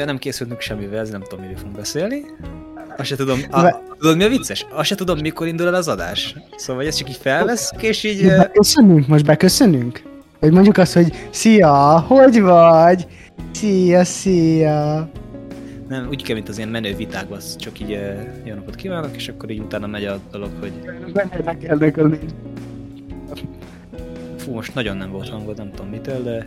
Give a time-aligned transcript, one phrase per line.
[0.00, 2.24] mivel nem készültünk semmivel, ez nem tudom, miről fogunk beszélni.
[2.96, 4.66] Azt se tudom, a, tudod mi a vicces?
[4.70, 6.34] Azt se tudom, mikor indul el az adás.
[6.56, 8.26] Szóval, hogy ezt csak így felvesz, és így...
[8.26, 10.02] Beköszönünk, most beköszönünk?
[10.38, 13.06] Vagy mondjuk azt, hogy szia, hogy vagy?
[13.52, 15.10] Szia, szia.
[15.88, 17.98] Nem, úgy kell, mint az ilyen menő vitákban, az csak így
[18.44, 20.72] jó napot kívánok, és akkor így utána megy a dolog, hogy
[21.12, 22.18] Bennetek érdekelni.
[24.36, 26.46] fú, most nagyon nem volt hangod, nem tudom mitől, de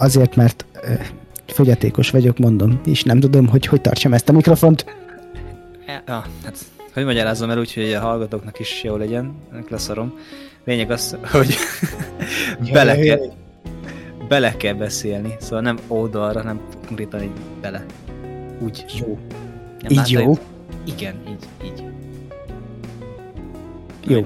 [0.00, 0.64] Azért, mert
[1.52, 4.84] fogyatékos vagyok, mondom, és nem tudom, hogy hogy tartsam ezt a mikrofont.
[5.86, 6.56] Ja, ah, hát,
[6.92, 9.34] hogy magyarázom el úgy, hogy a hallgatóknak is jó legyen,
[9.68, 10.18] leszarom.
[10.64, 11.56] Lényeg az, hogy
[12.72, 13.20] bele, kell,
[14.28, 17.84] bele kell beszélni, szóval nem oldalra, nem konkrétan így bele.
[18.60, 18.84] Úgy.
[19.00, 19.18] Jó.
[19.80, 20.10] Nem Így láttad?
[20.10, 20.38] jó?
[20.84, 21.84] Igen, így, így.
[24.06, 24.22] Jó.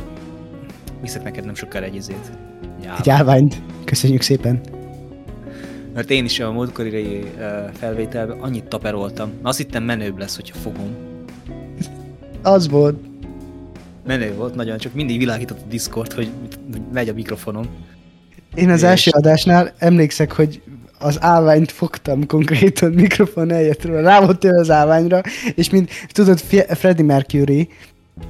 [1.00, 2.32] Viszek neked nem sokára egy izét.
[2.84, 3.62] Ja, Egy állványt.
[3.84, 4.60] Köszönjük szépen.
[5.94, 7.24] Mert én is a múltkori uh,
[7.72, 9.32] felvételben annyit taperoltam.
[9.42, 10.96] Azt hittem menőbb lesz, hogyha fogom.
[12.42, 12.96] Az volt.
[14.06, 16.30] Menő volt nagyon, csak mindig világított a Discord, hogy
[16.92, 17.66] megy a mikrofonom.
[18.54, 20.62] Én az És- első adásnál emlékszek, hogy
[20.98, 25.20] az állványt fogtam konkrétan mikrofon helyetről, rá volt az állványra,
[25.54, 27.68] és mint tudod, Freddie Mercury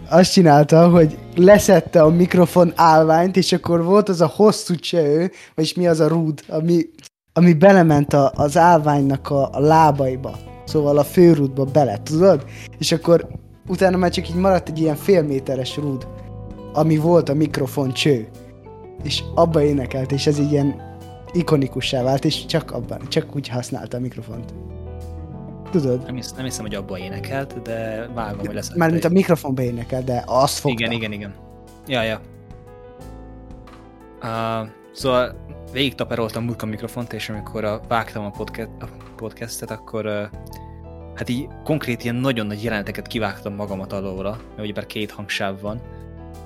[0.09, 5.75] azt csinálta, hogy leszette a mikrofon állványt, és akkor volt az a hosszú cső, vagyis
[5.75, 6.87] mi az a rúd, ami,
[7.33, 12.45] ami belement a, az állványnak a, a lábaiba, szóval a főrúdba bele, tudod?
[12.79, 13.29] És akkor
[13.69, 16.07] utána már csak így maradt egy ilyen fél méteres rúd,
[16.73, 18.29] ami volt a mikrofon cső
[19.03, 20.99] és abba énekelt, és ez így ilyen
[21.33, 24.55] ikonikussá vált, és csak abban, csak úgy használta a mikrofont.
[25.71, 26.05] Tudod?
[26.05, 28.75] Nem, hisz, nem hiszem, hogy abba énekelt, de vágom, hogy lesz.
[28.75, 30.85] Mármint a mikrofonba énekel, de azt fogta.
[30.85, 31.35] Igen, igen, igen.
[31.87, 32.21] Ja, ja.
[34.23, 35.35] Uh, szóval
[35.73, 40.23] végig taperoltam a mikrofont, és amikor uh, vágtam a, podcast, a podcastet, akkor uh,
[41.15, 45.81] hát így konkrét ilyen nagyon nagy jeleneteket kivágtam magamat alóra, mert ugyebár két hangsáv van.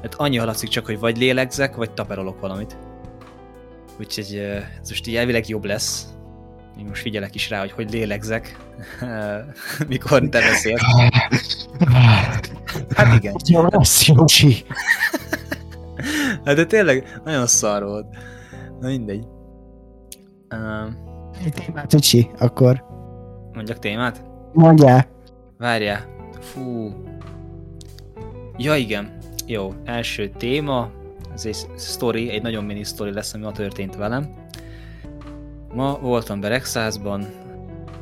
[0.03, 2.76] Hát annyi hallatszik csak, hogy vagy lélegzek, vagy taperolok valamit.
[3.98, 6.06] Úgyhogy uh, ez most így elvileg jobb lesz.
[6.78, 8.56] Én most figyelek is rá, hogy hogy lélegzek,
[9.88, 10.82] mikor te beszélsz.
[12.97, 13.34] Hát igen.
[13.47, 14.10] Jó lesz.
[16.44, 18.06] Hát de tényleg nagyon szar volt.
[18.81, 19.26] Na mindegy.
[20.50, 20.92] Uh,
[21.66, 22.84] Témát, Öcsi, akkor
[23.53, 24.25] mondjak témát?
[24.53, 25.06] mondjál.
[25.59, 26.00] Várjál.
[26.41, 26.92] Fú.
[28.56, 29.19] Ja igen.
[29.47, 30.91] Jó, első téma.
[31.34, 34.34] Ez egy story, egy nagyon mini story lesz, ami ma történt velem.
[35.75, 37.26] Ma voltam Berexházban,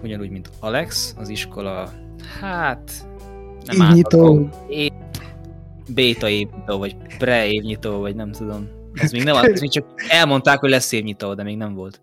[0.02, 1.90] ugyanúgy, mint Alex, az iskola,
[2.40, 2.90] hát...
[3.64, 4.18] Nem Évnyitó.
[4.24, 4.48] átadó.
[4.68, 4.92] É-
[5.94, 8.68] Béta évnyitó, vagy pre évnyitó, vagy nem tudom.
[8.94, 12.00] Ez még nem, ez még csak elmondták, hogy lesz évnyitó, de még nem volt.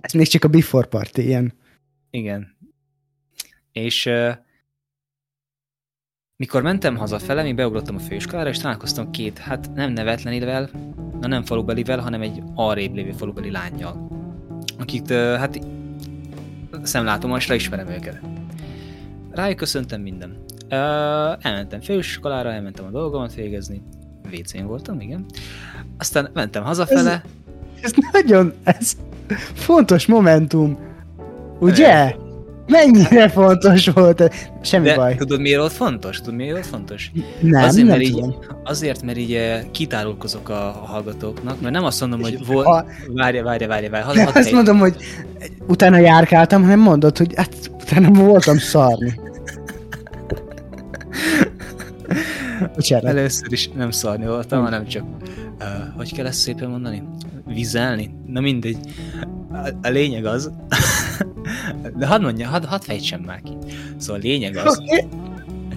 [0.00, 1.52] Ez még csak a before party, ilyen.
[2.10, 2.56] Igen.
[3.72, 4.30] És uh,
[6.36, 10.70] mikor mentem hazafele, még beugrottam a főiskolára, és találkoztam két, hát nem nevetlenivel,
[11.20, 14.08] na nem falubelivel, hanem egy arrébb lévő falubeli lányjal,
[14.78, 15.58] akit uh, hát
[16.82, 18.20] szemlátomásra ismerem őket.
[19.30, 20.44] Rájuk köszöntem minden.
[20.64, 23.82] Uh, elmentem főiskolára, elmentem a dolgomat végezni,
[24.32, 25.26] WC-n voltam, igen.
[26.00, 27.22] Aztán mentem hazafele,
[27.80, 28.92] Ez nagyon, ez
[29.54, 30.78] fontos momentum.
[31.58, 32.14] Ugye?
[32.66, 34.28] Mennyire fontos volt ez?
[34.62, 35.14] Semmi de baj.
[35.14, 36.18] tudod miért volt fontos?
[36.18, 37.10] Tudod miért volt fontos?
[37.40, 38.34] Nem, azért, nem mert így, tudom.
[38.64, 42.66] azért, mert így eh, kitárulkozok a, a hallgatóknak, mert nem azt mondom, hogy volt...
[42.66, 44.12] ha- Várja, várja, várja, várja.
[44.12, 44.96] Nem azt mondom, hogy
[45.66, 49.20] utána járkáltam, hanem mondod, hogy hát utána voltam szarni.
[52.74, 53.04] Bocsánat.
[53.04, 55.04] Először is nem szarni voltam, hanem csak...
[55.60, 57.02] Uh, hogy kell ezt szépen mondani?
[57.46, 58.14] Vizelni?
[58.26, 58.78] Na mindegy.
[59.52, 60.50] A, a lényeg az...
[61.98, 63.52] de hadd mondja, hadd, hadd fejtsem már ki.
[63.96, 64.82] Szóval a lényeg az,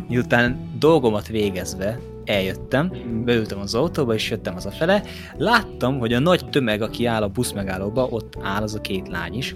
[0.07, 2.91] miután dolgomat végezve eljöttem,
[3.25, 5.03] beültem az autóba, és jöttem hazafele,
[5.38, 9.07] láttam, hogy a nagy tömeg, aki áll a busz megállóba, ott áll az a két
[9.07, 9.56] lány is.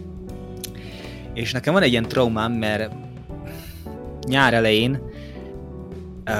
[1.34, 2.94] És nekem van egy ilyen traumám, mert
[4.28, 5.00] nyár elején
[6.28, 6.34] Uh,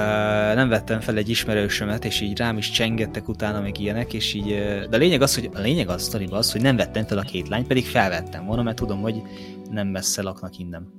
[0.54, 4.50] nem vettem fel egy ismerősömet, és így rám is csengettek utána, meg ilyenek, és így,
[4.50, 7.18] uh, de a lényeg az, hogy a lényeg az, sztoriban az, hogy nem vettem fel
[7.18, 9.22] a két lányt, pedig felvettem volna, mert tudom, hogy
[9.70, 10.98] nem messze laknak innen.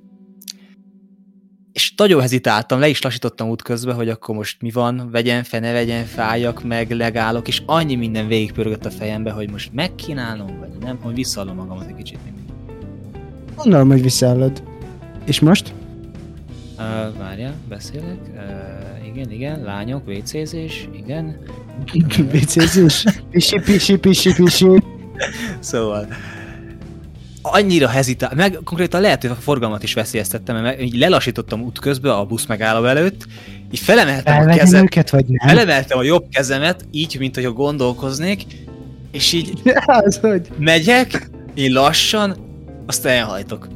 [1.72, 5.60] És nagyon hezitáltam, le is lassítottam út közben, hogy akkor most mi van, vegyen fel,
[5.60, 10.70] ne vegyen, fájak meg, legálok, és annyi minden végigpörgött a fejembe, hogy most megkínálom, vagy
[10.80, 12.20] nem, hogy visszaadom magamat egy kicsit.
[13.56, 14.64] Gondolom, hogy visszaállod.
[15.26, 15.74] És most?
[16.80, 18.20] Uh, várja, beszélek.
[18.34, 21.38] Uh, igen, igen, lányok, WC-zés, igen.
[22.34, 23.04] WC-zés?
[23.32, 24.84] Pisi, pisi, pisi, pisi.
[25.60, 26.08] Szóval,
[27.42, 32.12] annyira hezitál, meg konkrétan lehet, hogy a forgalmat is veszélyeztettem, mert így lelassítottam út közben
[32.12, 33.26] a busz megálló előtt,
[33.72, 35.48] így felemeltem a kezem, őket, vagy nem?
[35.48, 38.46] felemeltem a jobb kezemet, így, mint hogyha gondolkoznék,
[39.12, 40.48] és így Az, hogy...
[40.58, 42.36] megyek, én lassan,
[42.86, 43.68] azt elhajtok.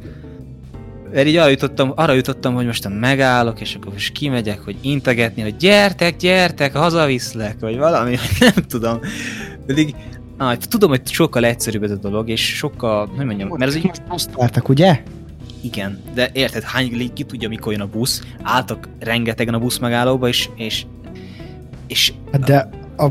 [1.14, 5.42] Mert így arra jutottam, arra jutottam, hogy most megállok, és akkor most kimegyek, hogy integetni,
[5.42, 9.00] hogy gyertek, gyertek, hazaviszlek, vagy valami, nem tudom.
[9.66, 9.94] Pedig
[10.36, 13.90] ah, tudom, hogy sokkal egyszerűbb ez a dolog, és sokkal, hogy mondjam, mert az így,
[14.08, 15.02] Azt vártak, ugye?
[15.60, 20.28] igen, de érted, hány ki tudja, mikor jön a busz, álltak rengetegen a busz megállóba,
[20.28, 20.86] és, és,
[21.86, 23.06] és Hát De a,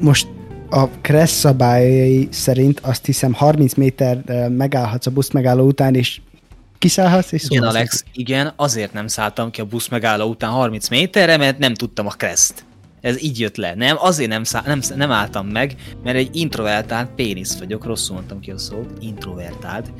[0.00, 0.28] most
[0.70, 6.20] a Kressz szabályai szerint azt hiszem 30 méter megállhatsz a busz megálló után, és
[6.78, 7.76] kiszállhatsz, és igen, szólhatsz.
[7.76, 12.06] Alex, igen, azért nem szálltam ki a busz megálló után 30 méterre, mert nem tudtam
[12.06, 12.64] a kreszt.
[13.00, 13.74] Ez így jött le.
[13.74, 18.40] Nem, azért nem, szá- nem, nem álltam meg, mert egy introvertált pénisz vagyok, rosszul mondtam
[18.40, 19.92] ki a szót, introvertált.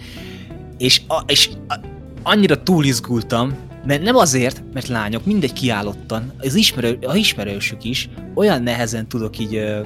[0.78, 1.74] És, a, és a,
[2.22, 8.62] annyira túlizgultam, mert nem azért, mert lányok mindegy kiállottan, az ismerő, a ismerősük is olyan
[8.62, 9.80] nehezen tudok így ö,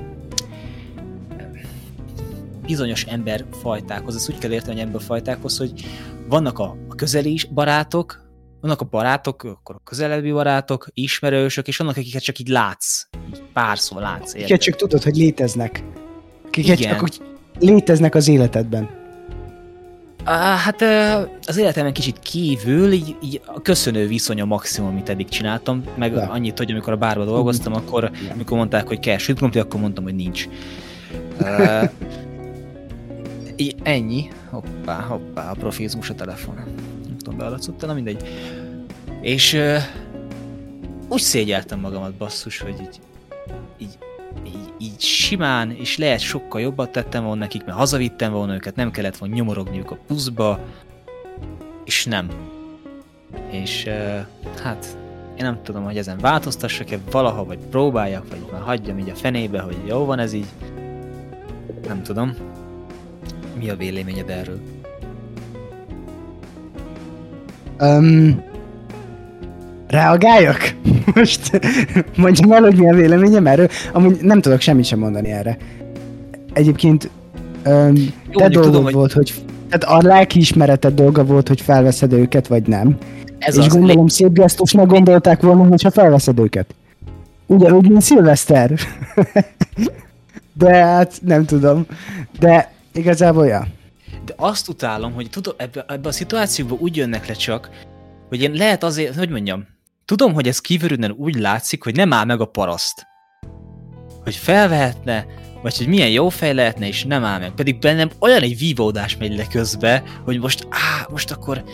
[2.66, 5.72] bizonyos emberfajtákhoz, ezt úgy kell érteni, hogy emberfajtákhoz, hogy
[6.32, 8.20] vannak a, a közeli barátok,
[8.61, 13.43] vannak a barátok, akkor a közelebbi barátok, ismerősök, és vannak, akiket csak így látsz, így
[13.52, 14.43] párszor látsz, érted?
[14.43, 15.84] Akiket csak tudod, hogy léteznek.
[16.46, 16.90] Akiket Igen.
[16.93, 17.20] csak úgy
[17.58, 18.88] léteznek az életedben.
[20.25, 20.82] Á, hát
[21.46, 26.12] az életemben kicsit kívül, így, így a köszönő viszony a maximum, amit eddig csináltam, meg
[26.12, 26.31] Ja.
[26.31, 30.05] annyit, hogy amikor a bárba dolgoztam, akkor amikor mondták, hogy kell sült krumpli, akkor mondtam,
[30.05, 30.49] hogy nincs.
[33.56, 34.28] Így ennyi.
[34.50, 36.54] Hoppá, hoppá, a profizmus a telefon.
[37.04, 38.28] Nem tudom, bealatszott na mindegy.
[39.20, 39.76] És ö,
[41.08, 43.00] úgy szégyeltem magamat basszus, hogy így,
[43.78, 43.99] így,
[44.46, 48.90] így, így simán, és lehet sokkal jobbat tettem volna nekik, mert hazavittem volna őket, nem
[48.90, 50.60] kellett volna nyomorogniuk a buszba,
[51.84, 52.28] és nem.
[53.50, 54.19] És ö,
[54.62, 54.96] hát
[55.38, 59.60] én nem tudom, hogy ezen változtassak-e valaha, vagy próbáljak, vagy már hagyjam így a fenébe,
[59.60, 60.46] hogy jó van ez így.
[61.87, 62.34] Nem tudom.
[63.58, 64.60] Mi a véleményed erről?
[67.81, 68.43] Um,
[69.88, 70.75] reagáljak?
[71.14, 71.60] Most
[72.16, 73.69] mondjam el, hogy mi a véleményem erről.
[73.93, 75.56] Amúgy nem tudok semmit sem mondani erre.
[76.52, 77.10] Egyébként
[77.66, 78.02] um, te
[78.32, 79.32] mondjuk dolgod tudom, hogy- volt, hogy
[79.69, 82.96] tehát a lelkiismereted dolga volt, hogy felveszed őket, vagy nem.
[83.38, 86.75] Ez és az, gondolom szép gesztusnak gondolták volna, hogyha felveszed őket.
[87.46, 88.70] Ugyanúgy, mint Szilveszter.
[90.58, 91.87] De hát nem tudom.
[92.38, 93.66] De igazából ja.
[94.24, 97.70] De azt utálom, hogy tudom, ebbe, ebbe a szituációba úgy jönnek le csak,
[98.28, 99.66] hogy én lehet azért, hogy mondjam,
[100.04, 103.06] tudom, hogy ez kívülről úgy látszik, hogy nem áll meg a paraszt.
[104.22, 105.26] Hogy felvehetne,
[105.62, 107.50] vagy hogy milyen jó fej lehetne, és nem áll meg.
[107.50, 111.64] Pedig bennem olyan egy vívódás megy le közbe, hogy most, á, most akkor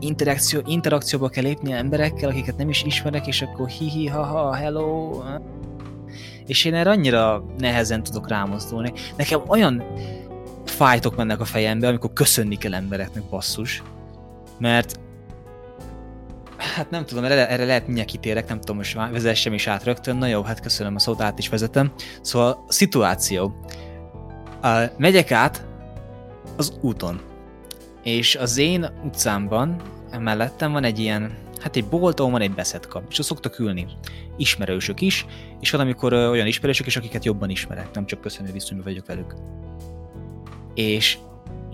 [0.00, 5.20] interakció, interakcióba kell lépni emberekkel, akiket nem is ismerek, és akkor hihi, haha, hello.
[6.46, 8.92] És én erre annyira nehezen tudok rámozdulni.
[9.16, 9.82] Nekem olyan
[10.64, 13.82] fájtok mennek a fejembe, amikor köszönni kell embereknek basszus.
[14.58, 15.00] Mert
[16.56, 20.16] hát nem tudom, erre, erre lehet mindjárt kitérek, nem tudom, most vezessem is át rögtön.
[20.16, 21.92] Na jó, hát köszönöm a szót, át is vezetem.
[22.20, 23.54] Szóval szituáció.
[24.62, 25.66] Uh, megyek át
[26.56, 27.20] az úton.
[28.02, 29.82] És az én utcámban
[30.18, 33.86] mellettem van egy ilyen, hát egy bolt, ahol van egy beszetka, és ott szoktak ülni
[34.36, 35.26] ismerősök is,
[35.60, 39.34] és van, amikor olyan ismerősök is, akiket jobban ismerek, nem csak köszönő viszonyban vagyok velük.
[40.74, 41.18] És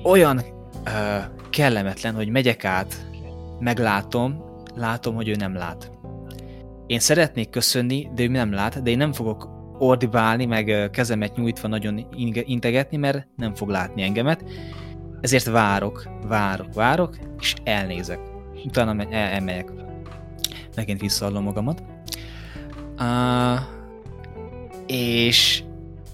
[0.02, 0.42] olyan
[0.84, 0.90] ö,
[1.50, 3.06] kellemetlen, hogy megyek át,
[3.58, 5.90] meglátom, látom, hogy ő nem lát.
[6.86, 11.68] Én szeretnék köszönni, de ő nem lát, de én nem fogok ordibálni, meg kezemet nyújtva
[11.68, 12.06] nagyon
[12.44, 14.44] integetni, mert nem fog látni engemet.
[15.20, 18.18] Ezért várok, várok, várok, és elnézek.
[18.64, 19.72] Utána me- el- elmegyek.
[20.76, 21.82] Megint visszaadom magamat.
[22.98, 23.60] Uh,
[24.86, 25.62] és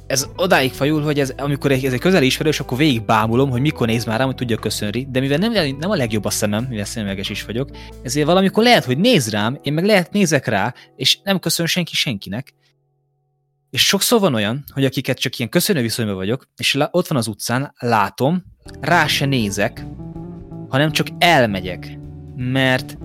[0.06, 3.86] ez odáig fajul, hogy ez, amikor ez egy közeli ismerős, akkor végig bámulom, hogy mikor
[3.86, 6.84] néz már rám, hogy tudja köszönni, de mivel nem, nem a legjobb a szemem, mivel
[6.84, 7.70] szemüveges is vagyok,
[8.02, 11.94] ezért valamikor lehet, hogy néz rám, én meg lehet nézek rá, és nem köszön senki
[11.94, 12.54] senkinek.
[13.70, 17.26] És sokszor van olyan, hogy akiket csak ilyen köszönő viszonyban vagyok, és ott van az
[17.26, 18.44] utcán, látom,
[18.80, 19.86] rá se nézek,
[20.68, 21.98] hanem csak elmegyek,
[22.36, 22.98] mert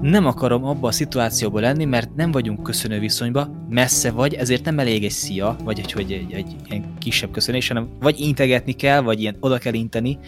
[0.00, 4.78] nem akarom abba a szituációba lenni, mert nem vagyunk köszönő viszonyba, messze vagy, ezért nem
[4.78, 9.00] elég egy szia, vagy egy, hogy egy, egy ilyen kisebb köszönés, hanem vagy integetni kell,
[9.00, 10.18] vagy ilyen oda kell inteni,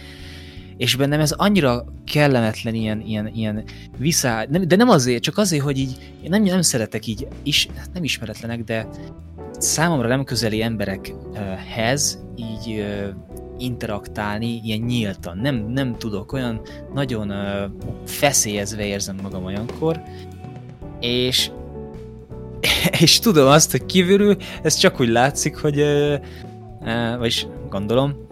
[0.77, 3.65] és bennem ez annyira kellemetlen ilyen, ilyen, ilyen
[3.99, 8.05] vissza, de nem azért, csak azért, hogy így én nem, nem szeretek így, is, nem
[8.05, 8.89] ismeretlenek, de
[9.61, 12.85] számomra nem közeli emberekhez így
[13.59, 15.38] interaktálni ilyen nyíltan.
[15.38, 16.61] Nem, nem tudok, olyan
[16.95, 17.33] nagyon
[18.07, 20.02] feszélyezve érzem magam olyankor,
[21.00, 21.50] és
[23.00, 25.85] és tudom azt, hogy kívülről ez csak úgy látszik, hogy
[27.19, 28.26] vagyis gondolom,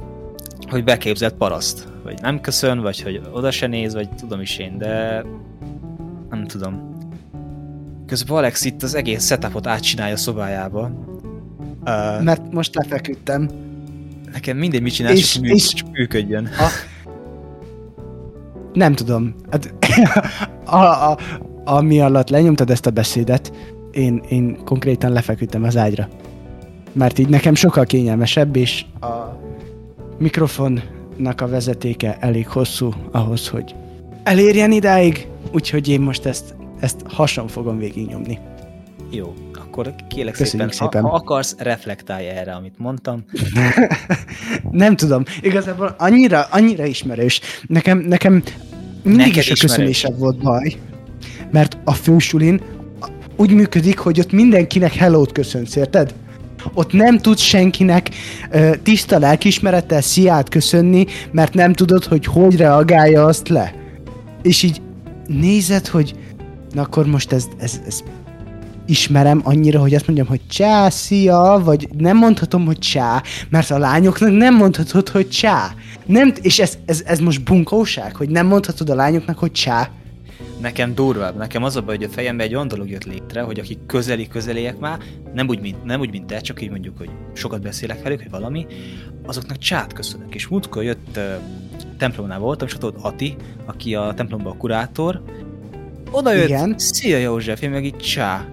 [0.70, 4.78] hogy beképzelt paraszt, vagy nem köszön, vagy hogy oda se néz, vagy tudom is én,
[4.78, 5.24] de
[6.30, 6.96] nem tudom.
[8.06, 10.90] Közben Alex itt az egész setupot átcsinálja szobájába.
[11.88, 13.48] Uh, Mert most lefeküdtem.
[14.32, 16.44] Nekem mindegy, mit csinálsz, és, mű, és működjön.
[16.44, 16.68] A...
[18.72, 19.34] Nem tudom.
[19.50, 19.74] Hát,
[20.64, 21.18] a, a,
[21.64, 23.52] ami alatt lenyomtad ezt a beszédet,
[23.90, 26.08] én, én konkrétan lefeküdtem az ágyra.
[26.92, 29.06] Mert így nekem sokkal kényelmesebb, és a
[30.18, 33.74] mikrofonnak a vezetéke elég hosszú ahhoz, hogy
[34.22, 38.38] elérjen idáig, úgyhogy én most ezt, ezt hason fogom végignyomni.
[39.10, 39.34] Jó,
[39.78, 41.02] akkor kérlek szépen, szépen.
[41.02, 43.24] Ha, ha akarsz, reflektálj erre, amit mondtam.
[44.70, 47.40] nem tudom, igazából annyira, annyira ismerős.
[47.66, 48.42] Nekem, nekem
[49.02, 50.76] mindig Neked is a köszönésed volt baj,
[51.50, 52.60] mert a fősulin
[53.36, 56.14] úgy működik, hogy ott mindenkinek hello-t köszönsz, érted?
[56.74, 58.10] Ott nem tudsz senkinek
[58.52, 63.74] uh, tiszta lelkismerettel sziát köszönni, mert nem tudod, hogy hogy reagálja azt le.
[64.42, 64.82] És így
[65.26, 66.14] nézed, hogy
[66.72, 68.02] na akkor most ez, ez, ez
[68.88, 73.78] ismerem annyira, hogy azt mondjam, hogy csá, szia, vagy nem mondhatom, hogy csá, mert a
[73.78, 75.74] lányoknak nem mondhatod, hogy csá.
[76.06, 79.90] Nem, és ez, ez, ez most bunkóság, hogy nem mondhatod a lányoknak, hogy csá.
[80.60, 83.58] Nekem durvább, nekem az a baj, hogy a fejembe egy olyan dolog jött létre, hogy
[83.58, 84.98] akik közeli közeliek már,
[85.34, 88.30] nem úgy, mint, nem úgy, mint te, csak így mondjuk, hogy sokat beszélek velük, hogy
[88.30, 88.66] valami,
[89.26, 90.34] azoknak csát köszönök.
[90.34, 91.22] És múltkor jött uh,
[91.98, 95.22] templomnál voltam, és ott volt Ati, aki a templomban a kurátor,
[96.10, 96.74] oda jött, Igen.
[96.76, 98.46] szia József, én meg így csá.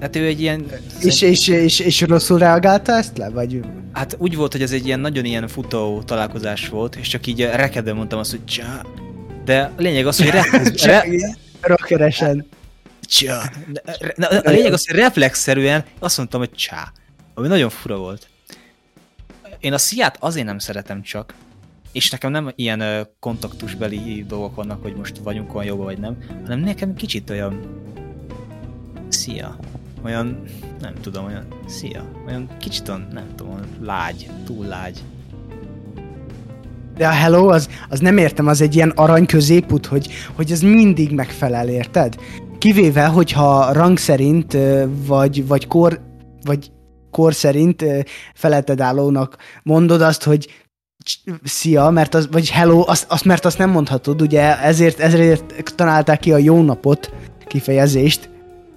[0.00, 0.66] Hát ő egy ilyen...
[1.00, 3.30] És, és, és, és rosszul reagálta ezt le?
[3.30, 3.60] Vagy...
[3.92, 7.40] Hát úgy volt, hogy ez egy ilyen nagyon ilyen futó találkozás volt, és csak így
[7.40, 8.82] rekedve mondtam azt, hogy csá.
[9.44, 10.84] De a lényeg az, hogy reflex...
[10.84, 11.04] re...
[11.60, 12.46] Rockeresen.
[13.00, 13.52] Csá.
[14.44, 16.92] A lényeg az, hogy reflexzerűen azt mondtam, hogy csá.
[17.34, 18.28] Ami nagyon fura volt.
[19.60, 21.34] Én a sziát azért nem szeretem csak,
[21.92, 26.58] és nekem nem ilyen kontaktusbeli dolgok vannak, hogy most vagyunk olyan jóban vagy nem, hanem
[26.58, 27.82] nekem kicsit olyan
[29.08, 29.56] szia
[30.04, 30.42] olyan,
[30.80, 35.02] nem tudom, olyan, szia, olyan kicsit olyan, nem tudom, lágy, túl lágy.
[36.96, 40.60] De a hello, az, az nem értem, az egy ilyen arany középút, hogy, hogy ez
[40.60, 42.16] mindig megfelel, érted?
[42.58, 44.56] Kivéve, hogyha rang szerint,
[45.06, 46.00] vagy, vagy kor,
[46.44, 46.72] vagy
[47.10, 47.84] kor szerint
[48.34, 50.66] feletted állónak mondod azt, hogy
[51.44, 56.18] szia, mert az, vagy hello, azt, azt, mert azt nem mondhatod, ugye ezért, ezért találták
[56.18, 57.12] ki a jó napot
[57.46, 58.30] kifejezést,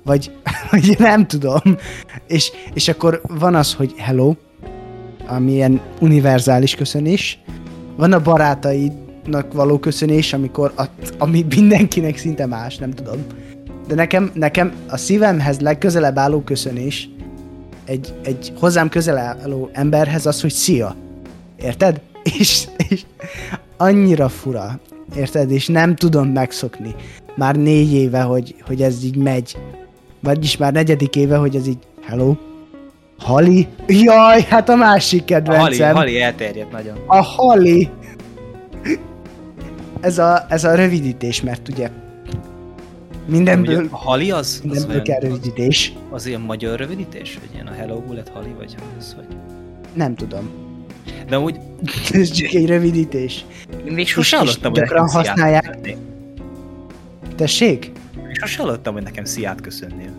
[0.03, 0.31] vagy,
[0.71, 1.77] vagy nem tudom.
[2.27, 4.35] És, és akkor van az, hogy hello,
[5.27, 7.39] ami ilyen univerzális köszönés,
[7.97, 10.83] van a barátaidnak való köszönés, amikor a,
[11.17, 13.25] ami mindenkinek szinte más, nem tudom.
[13.87, 17.09] De nekem, nekem a szívemhez legközelebb álló köszönés
[17.85, 20.95] egy, egy hozzám közel álló emberhez az, hogy szia.
[21.61, 22.01] Érted?
[22.39, 23.05] És, és
[23.77, 24.79] annyira fura.
[25.15, 25.51] Érted?
[25.51, 26.95] És nem tudom megszokni.
[27.35, 29.57] Már négy éve, hogy, hogy ez így megy
[30.21, 32.35] vagyis már negyedik éve, hogy ez így, hello,
[33.19, 33.67] Hali?
[33.87, 35.89] Jaj, hát a másik kedvencem.
[35.89, 36.97] A Hali, Hali elterjedt nagyon.
[37.05, 37.89] A Hali.
[39.99, 41.89] Ez a, ez a rövidítés, mert ugye
[43.25, 43.87] mindenből...
[43.91, 44.61] A Hali az?
[44.63, 45.93] Mindenből az kell rövidítés.
[46.09, 47.37] Az ilyen magyar rövidítés?
[47.39, 49.37] Vagy ilyen a Hello Bullet Hali, vagy az, vagy?
[49.93, 50.49] Nem tudom.
[51.29, 51.57] De úgy...
[52.11, 53.45] ez csak egy rövidítés.
[53.83, 55.79] Még sosem hallottam, hogy használják.
[57.35, 57.91] Tessék?
[58.41, 60.11] Sosem hallottam, hogy nekem sziát köszönnél.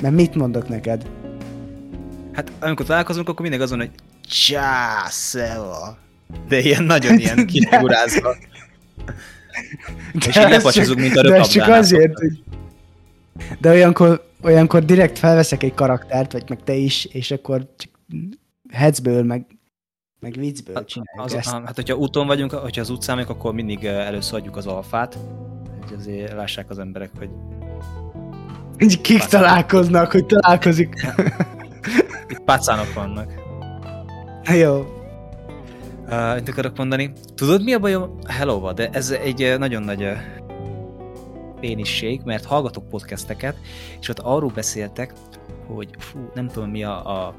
[0.00, 1.10] Mert mit mondok neked?
[2.32, 3.90] Hát amikor találkozunk, akkor mindig azon, hogy
[4.28, 5.98] csá, szeva.
[6.48, 8.36] De ilyen nagyon ilyen kifigurázva.
[10.12, 12.42] És így lepacsozunk, mint a De csak azért, hogy...
[13.60, 17.90] De olyankor, olyankor direkt felveszek egy karaktert, vagy meg te is, és akkor csak
[18.70, 19.46] hetzből, meg,
[20.20, 21.50] meg viccből csináljuk az, ezt.
[21.50, 25.18] Hát, hogyha úton vagyunk, hogyha az utcán vagyunk, akkor mindig először adjuk az alfát,
[25.82, 27.30] hogy azért lássák az emberek, hogy...
[28.78, 29.46] Így kik pácánok.
[29.46, 30.94] találkoznak, hogy találkozik.
[32.28, 33.32] Itt pácánok vannak.
[34.54, 35.00] Jó.
[36.06, 37.12] Uh, mit akarok mondani?
[37.34, 40.08] Tudod mi a bajom hello de ez egy nagyon nagy
[41.60, 43.56] pénisség, mert hallgatok podcasteket,
[44.00, 45.12] és ott arról beszéltek,
[45.66, 47.34] hogy fú, nem tudom mi a, a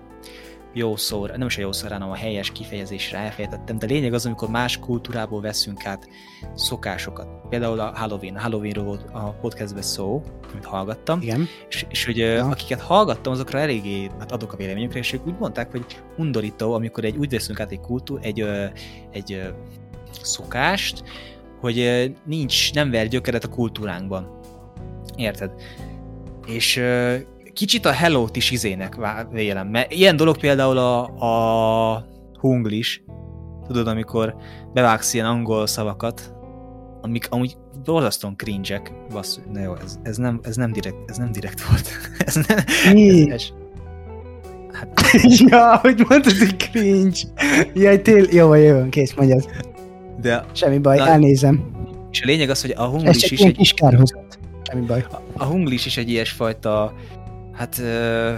[0.73, 4.25] jó szó, nem is a jó szó, hanem a helyes kifejezésre elfejtettem, de lényeg az,
[4.25, 6.07] amikor más kultúrából veszünk át
[6.55, 7.27] szokásokat.
[7.49, 8.37] Például a Halloween.
[8.37, 11.21] Halloweenról volt a podcastben szó, amit hallgattam.
[11.21, 11.47] Igen.
[11.69, 12.45] És, és hogy ja.
[12.45, 15.85] akiket hallgattam, azokra eléggé hát adok a véleményükre, és ők úgy mondták, hogy
[16.17, 18.41] undorító, amikor egy, úgy veszünk át egy kultúr, egy,
[19.11, 19.31] egy,
[20.11, 21.03] egy szokást,
[21.59, 24.39] hogy nincs, nem ver gyökeret a kultúránkban.
[25.15, 25.51] Érted?
[26.45, 26.81] És
[27.53, 28.97] kicsit a Hello-t is izének
[29.31, 32.05] vélem, mert ilyen dolog például a, a
[32.39, 33.03] hunglis,
[33.67, 34.35] tudod, amikor
[34.73, 36.33] bevágsz ilyen angol szavakat,
[37.01, 41.31] amik amúgy borzasztóan cringe-ek, bassz, na jó, ez, ez, nem, ez, nem direkt, ez nem
[41.31, 41.89] direkt volt.
[42.25, 42.57] ez nem,
[42.93, 43.31] Mi?
[43.31, 43.43] Ez,
[44.71, 44.99] hát...
[45.49, 47.17] ja, hogy mondtad, hogy cringe.
[47.73, 48.25] Jaj, tél...
[48.31, 49.49] Jó, jó, kész, mondjad.
[50.21, 50.45] De...
[50.51, 51.71] Semmi baj, na, elnézem.
[52.11, 53.57] És a lényeg az, hogy a hunglis is egy...
[53.57, 54.39] kis kárhozat.
[54.63, 55.05] Semmi baj.
[55.11, 56.93] A, a hunglis is egy ilyesfajta
[57.63, 58.35] hát ö,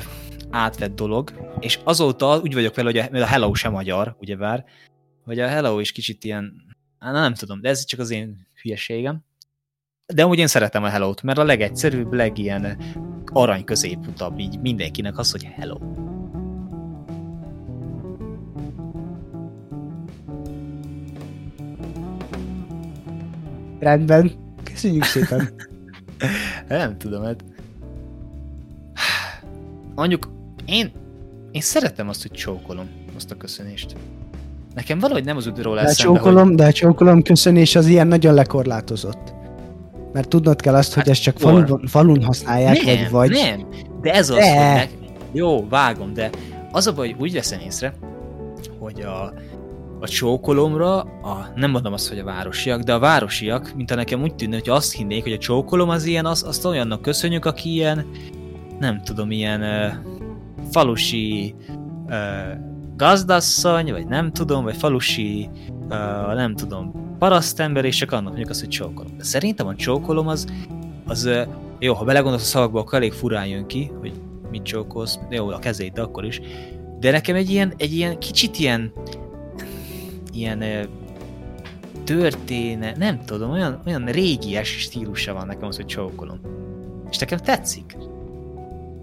[0.50, 4.66] átvett dolog, és azóta úgy vagyok vele, hogy a, a Hello sem magyar, ugyebár,
[5.24, 6.54] hogy a Hello is kicsit ilyen,
[7.00, 9.24] hát nem tudom, de ez csak az én hülyeségem.
[10.14, 12.78] De amúgy én szeretem a Hello-t, mert a legegyszerűbb, legilyen
[13.26, 15.78] arany középutabb így mindenkinek az, hogy Hello.
[23.80, 24.32] Rendben.
[24.64, 25.56] Köszönjük szépen.
[26.68, 27.55] nem tudom, hát
[29.96, 30.30] mondjuk
[30.66, 30.92] én,
[31.52, 33.96] én szeretem azt, hogy csókolom azt a köszönést.
[34.76, 35.98] Nekem valahogy nem az útról lesz.
[35.98, 36.56] De csókolom, hogy...
[36.56, 39.34] de csókolom köszönés az ilyen nagyon lekorlátozott.
[40.14, 43.30] Mert tudnod kell azt, hát hogy ezt csak falun, falun használják, nem, vagy vagy.
[43.30, 43.68] Nem,
[44.02, 44.66] de ez az, de.
[44.66, 44.90] hogy meg...
[45.32, 46.30] Jó, vágom, de
[46.72, 47.94] az a baj, úgy veszem észre,
[48.80, 49.34] hogy a,
[50.00, 54.36] a csókolomra, a, nem mondom azt, hogy a városiak, de a városiak, mint nekem úgy
[54.36, 58.06] tűnne, hogy azt hinnék, hogy a csókolom az ilyen, az, azt olyannak köszönjük, aki ilyen,
[58.80, 59.94] nem tudom, ilyen uh,
[60.72, 61.56] falusi
[62.06, 62.16] uh,
[62.96, 65.50] gazdasszony, vagy nem tudom, vagy falusi,
[65.90, 69.18] uh, nem tudom, parasztember, és csak annak mondjuk azt, hogy csókolom.
[69.18, 70.48] De szerintem a csókolom az,
[71.08, 71.30] az
[71.80, 74.14] jó, ha belegondolsz a szavakba, akkor elég furán jön ki, hogy
[74.52, 76.42] mit csókolsz, jó, a kezét, de akkor is.
[77.00, 78.92] De nekem egy ilyen, egy ilyen kicsit ilyen,
[80.34, 80.88] ilyen
[82.04, 86.40] történe, nem tudom, olyan, olyan régies stílusa van nekem az, hogy csókolom.
[87.10, 87.98] És nekem tetszik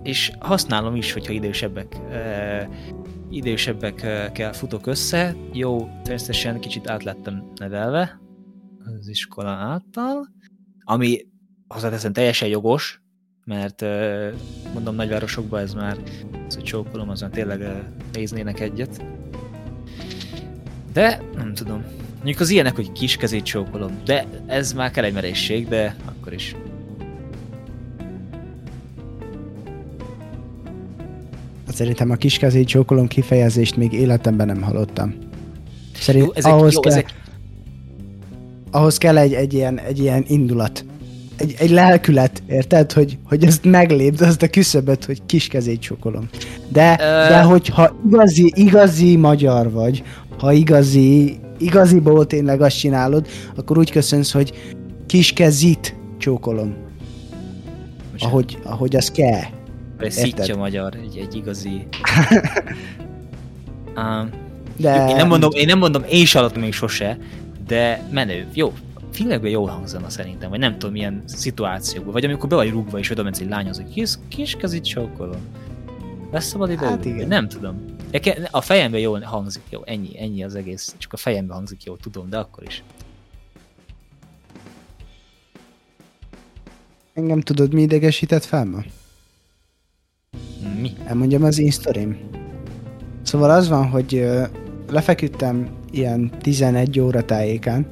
[0.02, 2.74] és használom is, hogyha idősebbek uh,
[3.30, 5.34] idősebbekkel futok össze.
[5.52, 8.20] Jó, természetesen kicsit át lettem nevelve
[8.84, 10.28] az iskola által,
[10.84, 11.26] ami
[11.68, 13.02] hozzáteszem teljesen jogos,
[13.44, 14.32] mert uh,
[14.72, 15.96] mondom, nagyvárosokban ez már,
[16.46, 17.76] az, hogy csókolom, azon tényleg uh,
[18.12, 19.04] néznének egyet.
[20.92, 21.84] De nem tudom.
[22.14, 26.56] Mondjuk az ilyenek, hogy kiskezét csókolom, de ez már kell egy merészség, de akkor is
[31.72, 35.14] Szerintem a kiskezét csókolom kifejezést még életemben nem hallottam.
[35.94, 37.14] Szerint jó, ezek, ahhoz, jó, kell, ezek...
[38.70, 40.84] ahhoz kell egy, egy, ilyen, egy ilyen indulat.
[41.36, 42.92] Egy, egy lelkület, érted?
[42.92, 46.28] Hogy, hogy ezt meglépd, azt a küszöböt, hogy kiskezét csókolom.
[46.68, 46.98] De, uh...
[47.28, 50.02] de hogyha igazi, igazi magyar vagy,
[50.38, 54.52] ha igazi, igaziból tényleg azt csinálod, akkor úgy köszönsz, hogy
[55.06, 56.74] kiskezit csókolom.
[58.18, 59.42] Ahogy, ahogy az kell.
[60.04, 61.68] Egy szitja magyar, egy, egy igazi...
[63.96, 64.30] um,
[64.76, 65.08] de...
[65.08, 67.18] Én nem, mondom, én nem mondom, én is még sose,
[67.66, 68.46] de menő.
[68.54, 68.72] Jó,
[69.12, 73.10] filmekben jól hangzana szerintem, vagy nem tudom, milyen szituációkban, vagy amikor be vagy rúgva, és
[73.10, 75.40] oda egy lányhoz, hogy kis, kis kezit csókolom.
[76.30, 76.86] Lesz szabad ide?
[76.86, 77.28] Hát igen.
[77.28, 77.84] Nem tudom.
[78.50, 80.94] A fejemben jól hangzik, jó, ennyi, ennyi az egész.
[80.98, 82.82] Csak a fejemben hangzik jó, tudom, de akkor is.
[87.14, 88.78] Engem tudod, mi idegesített fel ma?
[91.06, 91.58] Elmondjam az
[91.96, 92.16] én.
[93.22, 94.28] Szóval az van, hogy
[94.90, 97.86] lefeküdtem ilyen 11 óra tájékán,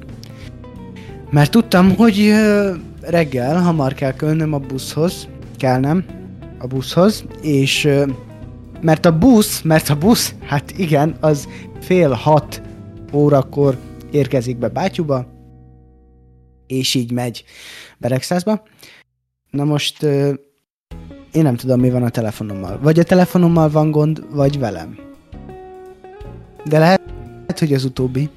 [1.29, 2.33] mert tudtam, hogy
[3.01, 6.05] reggel hamar kell kölnöm a buszhoz, kell nem,
[6.57, 7.89] a buszhoz, és
[8.81, 11.47] mert a busz, mert a busz, hát igen, az
[11.79, 12.61] fél hat
[13.13, 13.77] órakor
[14.11, 15.27] érkezik be Bátyuba,
[16.67, 17.43] és így megy
[17.97, 18.63] Beregszászba.
[19.49, 20.05] Na most
[21.31, 22.79] én nem tudom, mi van a telefonommal.
[22.81, 24.97] Vagy a telefonommal van gond, vagy velem.
[26.65, 28.29] De lehet, hogy az utóbbi.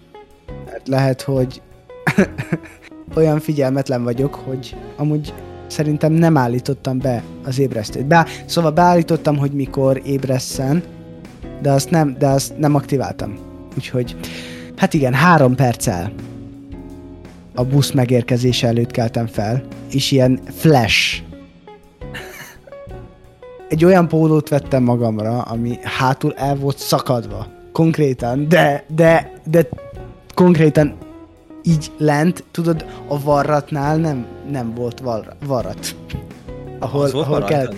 [0.66, 1.62] Mert lehet, hogy
[3.16, 5.34] olyan figyelmetlen vagyok, hogy amúgy
[5.66, 8.06] szerintem nem állítottam be az ébresztőt.
[8.06, 10.82] Be, szóval beállítottam, hogy mikor ébresszen,
[11.62, 13.38] de azt nem, de azt nem aktiváltam.
[13.76, 14.16] Úgyhogy,
[14.76, 16.12] hát igen, három perccel
[17.54, 21.22] a busz megérkezése előtt keltem fel, és ilyen flash
[23.74, 27.46] egy olyan pólót vettem magamra, ami hátul el volt szakadva.
[27.72, 29.68] Konkrétan, de, de, de
[30.34, 30.94] konkrétan
[31.62, 35.96] így lent, tudod, a varratnál nem, nem volt var, varrat.
[36.78, 37.74] Ahol, Az ahol kell.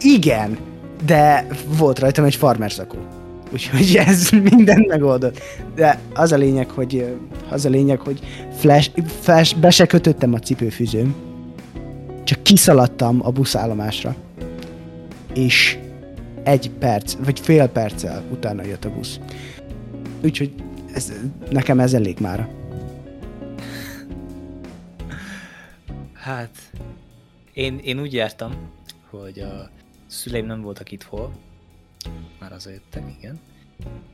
[0.00, 0.58] Igen,
[1.06, 1.46] de
[1.78, 2.98] volt rajtam egy farmer szakó.
[3.52, 5.40] Úgyhogy ez mindent megoldott.
[5.74, 7.16] De az a lényeg, hogy
[7.50, 8.20] az a lényeg, hogy
[8.56, 11.14] flash, flash be se kötöttem a cipőfűzőm.
[12.24, 14.14] Csak kiszaladtam a buszállomásra.
[15.34, 15.78] És
[16.42, 19.20] egy perc, vagy fél perccel utána jött a busz.
[20.22, 20.54] Úgyhogy
[20.94, 21.12] ez,
[21.50, 22.48] nekem ez elég már.
[26.12, 26.56] Hát,
[27.52, 28.70] én, én úgy jártam,
[29.10, 29.70] hogy a
[30.06, 31.32] szüleim nem voltak itt hol,
[32.40, 33.40] már hazajöttek, igen,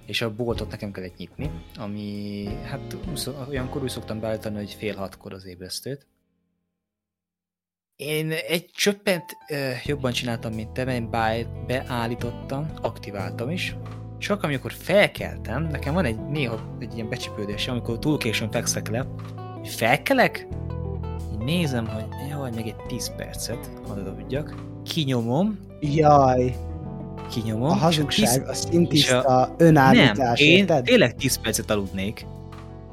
[0.06, 4.94] és a boltot nekem kellett nyitni, ami, hát úsz- olyankor úgy szoktam beállítani, hogy fél
[4.94, 6.06] hatkor az ébresztőt.
[7.96, 13.76] Én egy csöppent ö, jobban csináltam, mint te, mert én beáll- beállítottam, aktiváltam is,
[14.18, 19.06] csak amikor felkeltem, nekem van egy néha egy ilyen becsipődés, amikor túl későn fekszek le,
[19.58, 20.46] hogy felkelek,
[21.32, 24.54] így nézem, hogy jaj, még egy 10 percet, hadd adjak,
[24.84, 26.56] kinyomom, Jaj,
[27.30, 30.84] kinyomom, a hazugság, tíz- a szintiszta önállítás, nem, én érted?
[30.84, 32.26] tényleg 10 percet aludnék,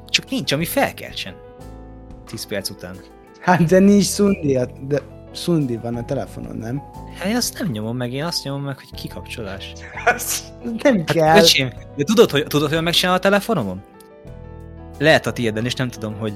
[0.08, 1.34] csak nincs, ami felkeltsen.
[2.26, 2.96] 10 perc után.
[3.44, 5.00] Hát de nincs szundi, a- de
[5.32, 6.82] szundi van a telefonon, nem?
[7.18, 9.72] Hát azt nem nyomom meg, én azt nyomom meg, hogy kikapcsolás.
[10.82, 11.36] Nem Hát, kell.
[11.38, 13.82] öcsém, de tudod, hogy, tudod, hogy megcsinál a telefonomon?
[14.98, 16.32] Lehet a tiéden, és nem tudom, hogy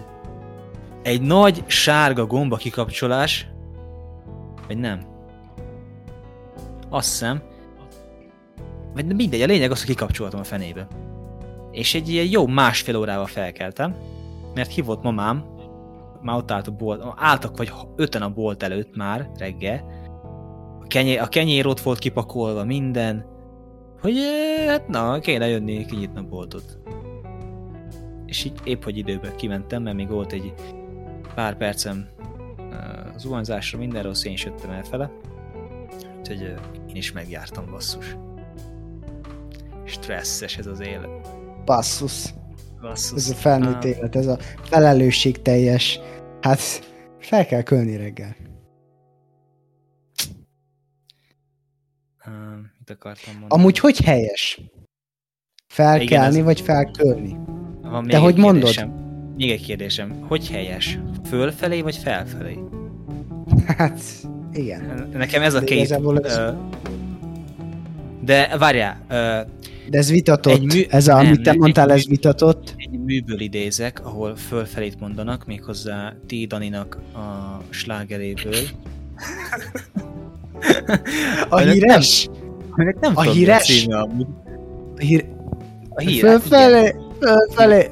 [1.03, 3.49] egy nagy sárga gomba kikapcsolás,
[4.67, 5.01] vagy nem?
[6.89, 7.43] Azt hiszem.
[8.95, 10.87] Vagy mindegy, a lényeg az, hogy kikapcsoltam a fenébe.
[11.73, 13.95] És egy ilyen jó másfél órával felkeltem,
[14.55, 15.45] mert hívott mamám,
[16.23, 19.85] már ott állt a bolt, álltak vagy öten a bolt előtt már reggel,
[20.81, 23.27] a kenyér, a kenyér ott volt kipakolva, minden,
[24.01, 24.15] hogy
[24.67, 26.79] hát na, kéne jönni, kinyitni a boltot.
[28.27, 30.55] És így épp, hogy időben kimentem, mert még volt egy
[31.35, 32.09] pár percem
[33.17, 35.11] zuhanyzásra, mindenről szén is jöttem elfele.
[36.19, 36.55] Úgyhogy
[36.89, 38.17] én is megjártam basszus.
[39.85, 41.29] Stresszes ez az élet.
[41.65, 42.35] Basszus.
[42.81, 43.17] Basszus.
[43.19, 46.01] Ez a felnőtt Ah, élet, ez a felelősségteljes.
[46.41, 46.61] Hát
[47.19, 48.37] fel kell kölni reggel.
[52.25, 52.33] ah,
[52.79, 53.61] mit akartam mondani?
[53.61, 54.61] Amúgy hogy helyes?
[55.67, 57.37] Felkelni Igen, vagy felkölni?
[57.83, 58.63] Van még hogy mondod?
[58.63, 58.89] kérdésem.
[59.37, 60.21] Még egy kérdésem.
[60.27, 60.99] Hogy helyes?
[61.29, 62.59] Fölfelé vagy felfelé?
[63.67, 64.01] Hát,
[64.53, 65.09] igen.
[65.13, 65.91] Nekem ez a két...
[65.91, 66.53] ez-
[68.21, 69.41] De várjál, ö,
[69.91, 70.53] De ez vitatott.
[70.53, 72.75] Egy mű- Ez, a, nem, amit te nem, mondtál, ez vitatott.
[72.77, 76.47] egy műből idézek, ahol fölfelét mondanak, méghozzá T.
[76.47, 78.55] Daninak a slágeréből.
[81.49, 82.29] A híres?
[82.77, 83.87] Nem, nem A híres?
[83.87, 84.27] amúgy.
[84.97, 85.25] A hír...
[85.89, 87.87] A híres, Fölfelé, fölfelé.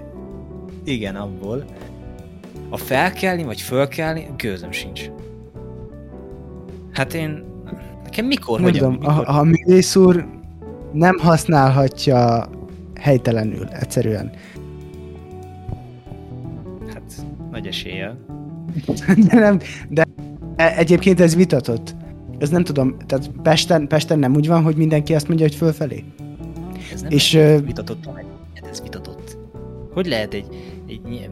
[0.85, 1.65] Igen, abból.
[2.69, 5.11] A felkelni vagy fölkelni, gőzöm sincs.
[6.93, 7.45] Hát én...
[8.05, 9.09] Nekem mikor, Nem hogyan, mikor?
[9.29, 10.27] a, a művész úr
[10.97, 12.49] nem használhatja
[13.01, 14.31] helytelenül, egyszerűen.
[16.93, 18.19] Hát, nagy eséllyel.
[19.29, 20.05] De, nem, de
[20.57, 21.95] e- egyébként ez vitatott.
[22.39, 26.05] Ez nem tudom, tehát Pesten, Pesten nem úgy van, hogy mindenki azt mondja, hogy fölfelé.
[26.93, 28.05] Ez nem És, ö, vitatott,
[28.55, 29.39] hát ez vitatott.
[29.93, 30.47] Hogy lehet egy,
[30.87, 31.31] egy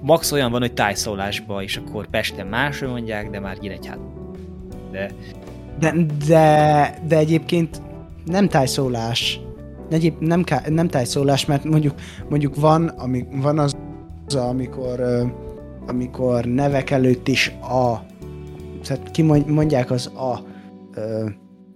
[0.00, 3.98] max olyan van, hogy tájszólásba, és akkor Pesten másról mondják, de már Nyíregyhát.
[4.90, 5.10] De
[5.78, 5.94] De,
[6.26, 7.82] de, de egyébként
[8.24, 9.40] nem tájszólás.
[9.90, 11.94] Egyéb, nem, ká, nem tájszólás, mert mondjuk,
[12.28, 13.76] mondjuk van, ami, van az,
[14.26, 15.00] az amikor,
[15.86, 18.06] amikor nevek előtt is a,
[18.82, 20.42] tehát kimondják az a
[20.94, 21.26] ö,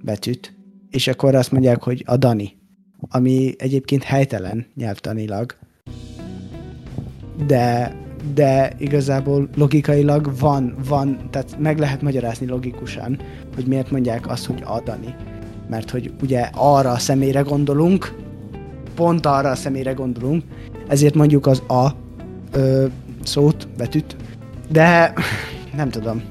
[0.02, 0.56] betűt,
[0.90, 2.58] és akkor azt mondják, hogy a Dani,
[3.08, 5.56] ami egyébként helytelen nyelvtanilag,
[7.46, 7.96] de,
[8.34, 13.18] de igazából logikailag van, van, tehát meg lehet magyarázni logikusan,
[13.54, 15.14] hogy miért mondják azt, hogy a Dani.
[15.68, 18.14] Mert hogy ugye arra a személyre gondolunk,
[18.94, 20.44] pont arra a személyre gondolunk,
[20.88, 21.88] ezért mondjuk az a
[22.52, 22.86] ö,
[23.22, 24.16] szót, betűt,
[24.68, 25.12] de
[25.76, 26.22] nem tudom.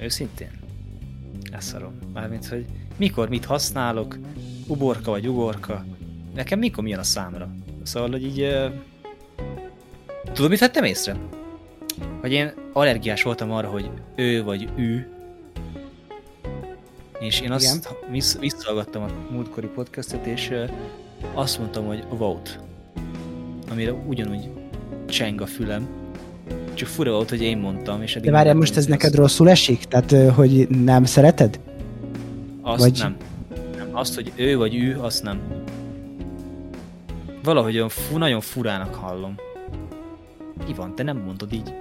[0.00, 0.50] őszintén,
[1.50, 1.92] leszarom.
[2.12, 2.64] Mármint, hogy
[2.96, 4.18] mikor mit használok,
[4.66, 5.84] uborka vagy ugorka,
[6.34, 7.48] nekem mikor mi jön a számra.
[7.82, 8.40] Szóval, hogy így...
[8.42, 8.72] Uh,
[10.32, 11.16] tudod, mit vettem észre?
[12.20, 15.17] Hogy én allergiás voltam arra, hogy ő vagy ő,
[17.20, 20.52] és én azt vissz, visszahallgattam a múltkori podcastet, és
[21.34, 22.50] azt mondtam, hogy vote,
[23.70, 24.48] amire ugyanúgy
[25.06, 25.88] cseng a fülem,
[26.74, 29.84] Csak fura volt, hogy én mondtam, és De várjál, most ez neked rosszul esik?
[29.84, 31.60] Tehát, hogy nem szereted?
[32.62, 33.16] Azt vagy- nem.
[33.76, 33.88] nem.
[33.92, 35.40] Azt, hogy ő vagy ő, azt nem.
[37.42, 39.34] Valahogy olyan fu, nagyon furának hallom.
[40.66, 41.74] Mi van, te nem mondod így.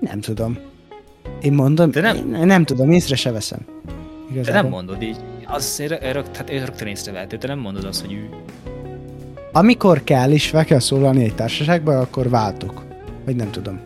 [0.00, 0.58] Nem tudom.
[1.40, 3.58] Én mondom, De nem- Én nem tudom, észre se veszem.
[4.32, 4.60] Igazából.
[4.62, 5.16] nem mondod így.
[5.46, 5.74] Az,
[6.32, 8.28] tehát ő rögtön észrevehető, te nem mondod azt, hogy ő.
[9.52, 12.82] Amikor kell és fel kell szólalni egy társaságban, akkor váltok.
[13.24, 13.80] Vagy nem tudom.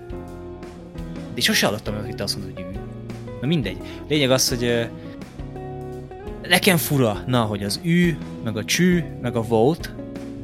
[1.34, 2.78] De sose hallottam, hogy te azt mondod, hogy ő.
[3.40, 3.76] Na mindegy.
[4.08, 4.82] Lényeg az, hogy ö,
[6.48, 9.92] nekem fura, na, hogy az ű, meg a csű, meg a volt,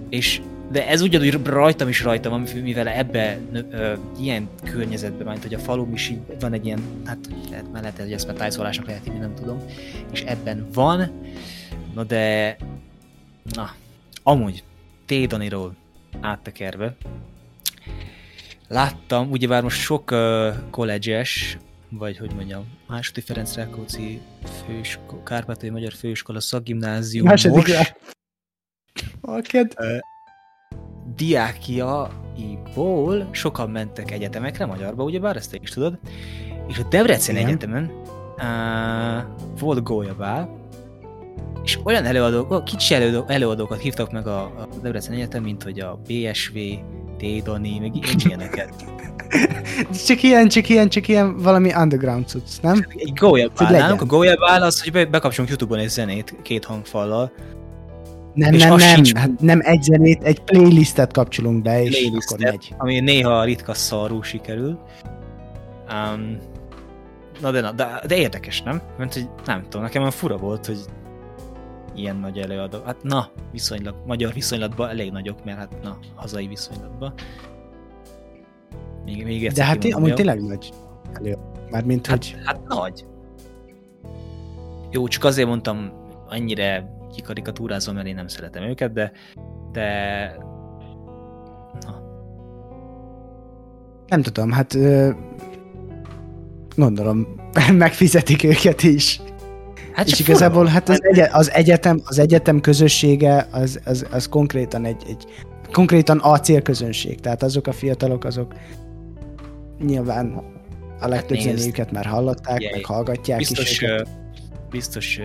[0.08, 3.38] és de ez ugyanúgy rajtam is rajtam, mivel ebbe
[3.70, 7.18] ö, ilyen környezetben, mint hogy a falum is így van egy ilyen, hát
[7.50, 9.62] lehet, már lehet, hogy ezt már tájszólásnak lehet hívni, nem tudom,
[10.12, 11.20] és ebben van,
[11.94, 12.56] na de,
[13.54, 13.70] na,
[14.22, 14.64] amúgy,
[15.06, 15.76] Tédaniról
[16.20, 16.96] áttekerve,
[18.68, 20.54] láttam, ugyebár most sok uh,
[21.88, 24.20] vagy hogy mondjam, második Ferenc Rákóczi
[24.66, 27.96] főiskola, Kárpátai Magyar Főiskola szakgimnázium Második most.
[29.20, 29.74] Aked.
[31.20, 35.98] Diákjaiból sokan mentek egyetemekre, magyarba, ugyebár ezt te is tudod,
[36.68, 37.48] és a Debrecen Igen.
[37.48, 37.90] Egyetemen
[38.36, 39.22] uh,
[39.58, 40.58] volt gólyabál,
[41.64, 46.00] és olyan előadók, kicsi előadók, előadókat hívtak meg a, a Debrecen Egyetem, mint hogy a
[46.06, 46.56] BSV,
[47.18, 47.92] Tédani, meg
[48.24, 48.74] ilyeneket.
[50.06, 52.86] Csak ilyen, csak ilyen, csak ilyen valami underground cucc, nem?
[52.96, 57.32] Egy gólyabál nálunk, a gólyabál az, hogy be- bekapcsolunk Youtube-on egy zenét két hangfallal,
[58.34, 59.12] Nem, És nem, nem, sincs.
[59.14, 62.38] hát nem egy zenét, egy playlistet kapcsolunk be, és Playlistet.
[62.40, 62.74] akkor megy.
[62.78, 64.78] ami néha ritka szarú sikerül.
[65.92, 66.38] Um,
[67.40, 68.80] na de, na, de, de érdekes, nem?
[68.98, 70.78] Mert hogy nem tudom, nekem olyan fura volt, hogy
[71.94, 72.78] ilyen nagy előadó.
[72.84, 77.14] Hát na, viszonylag, magyar viszonylatban elég nagyok, mert hát na, hazai viszonylatban.
[79.04, 80.70] Még, még egyszer De hát amúgy tényleg nagy.
[81.12, 81.36] Elő.
[81.70, 83.04] Mármint, hogy Hát, hát nagy.
[84.90, 85.92] Jó, csak azért mondtam,
[86.28, 89.12] annyira kikarikatúrázom, mert én nem szeretem őket, de
[89.72, 90.36] de
[91.80, 92.02] na,
[94.08, 94.76] nem tudom, hát
[96.76, 97.26] gondolom,
[97.72, 99.20] megfizetik őket is.
[99.92, 104.84] hát és igazából hát az, egye, az, egyetem, az egyetem közössége az, az, az konkrétan
[104.84, 105.24] egy, egy
[105.72, 108.54] konkrétan a célközönség, tehát azok a fiatalok, azok
[109.78, 110.42] nyilván
[111.00, 111.48] a legtöbb nézd.
[111.48, 113.82] zenéjüket már hallották, Figyelj, meg hallgatják biztos, is.
[113.82, 114.08] őket.
[114.70, 115.20] biztos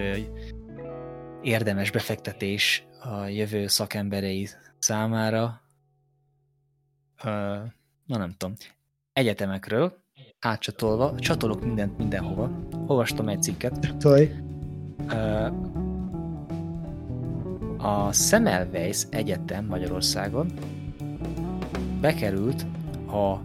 [1.45, 5.61] érdemes befektetés a jövő szakemberei számára.
[8.05, 8.55] Na nem tudom.
[9.13, 10.03] Egyetemekről
[10.39, 12.51] átcsatolva, csatolok mindent mindenhova.
[12.87, 13.95] Olvastam egy cikket.
[15.09, 15.47] Ö,
[17.77, 20.51] A Semmelweis Egyetem Magyarországon
[22.01, 22.65] bekerült
[23.07, 23.39] a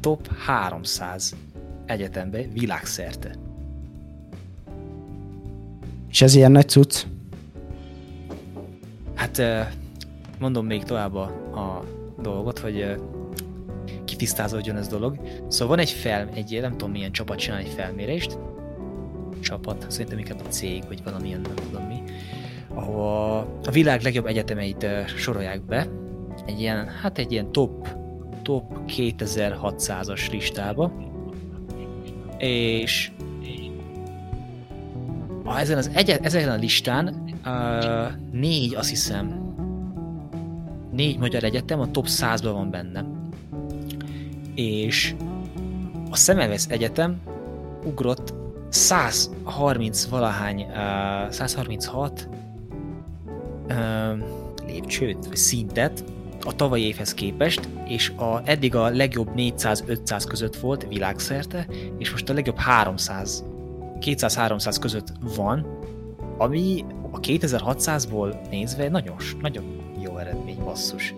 [0.00, 1.36] top 300
[1.86, 3.34] egyetembe világszerte.
[6.08, 7.04] És ez ilyen nagy cucc?
[9.18, 9.42] Hát
[10.38, 11.22] mondom még tovább a,
[11.54, 11.84] a
[12.22, 12.96] dolgot, hogy
[14.04, 15.18] kitisztázódjon ez dolog.
[15.48, 18.38] Szóval van egy fel, egy nem tudom milyen csapat csinál egy felmérést,
[19.40, 22.02] csapat, szerintem inkább a cég, vagy valamilyen, nem tudom mi,
[22.74, 25.86] ahol a világ legjobb egyetemeit sorolják be,
[26.46, 27.88] egy ilyen, hát egy ilyen top,
[28.42, 30.92] top 2600-as listába,
[32.38, 33.10] és
[35.44, 37.27] a, ezen, az egyet, ezen a listán
[38.30, 39.54] négy, azt hiszem,
[40.90, 43.04] négy magyar egyetem a top 100-ban van benne.
[44.54, 45.14] És
[46.10, 47.20] a Semmelweis Egyetem
[47.84, 48.34] ugrott
[48.68, 52.28] 130 valahány, uh, 136
[53.68, 53.76] uh,
[54.66, 56.04] lépcsőt, szintet
[56.44, 61.66] a tavalyi évhez képest, és a, eddig a legjobb 400-500 között volt világszerte,
[61.98, 63.44] és most a legjobb 300
[64.00, 65.66] 200-300 között van,
[66.38, 66.84] ami
[67.18, 71.14] a 2600-ból nézve nagyon, nagyon jó eredmény, basszus.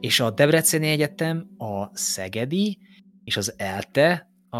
[0.00, 2.78] És a Debreceni Egyetem, a Szegedi
[3.24, 4.58] és az ELTE, a,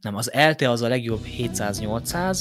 [0.00, 2.38] nem, az ELTE az a legjobb 700-800,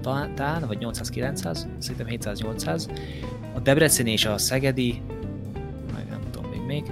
[0.00, 3.00] talán, vagy 800-900, szerintem 700-800,
[3.54, 5.02] a Debreceni és a Szegedi,
[6.08, 6.84] nem tudom még még,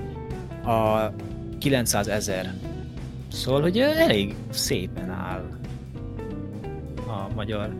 [0.66, 1.12] a
[1.58, 2.54] 900 ezer.
[3.32, 5.58] Szóval, hogy elég szépen áll
[7.06, 7.74] a magyar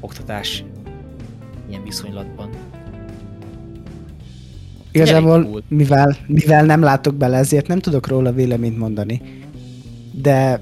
[0.00, 0.64] oktatás
[1.74, 2.50] ilyen viszonylatban.
[4.92, 9.20] Igazából, mivel, mivel nem látok bele, ezért nem tudok róla véleményt mondani.
[10.12, 10.60] De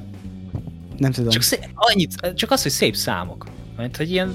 [0.98, 1.30] nem tudom.
[1.30, 3.46] Csak, szé- annyit, csak az, hogy szép számok.
[3.76, 4.34] Mert hogy ilyen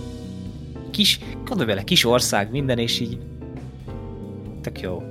[0.92, 3.20] kis, gondolj bele, kis ország, minden, és így
[4.62, 5.04] tök jó.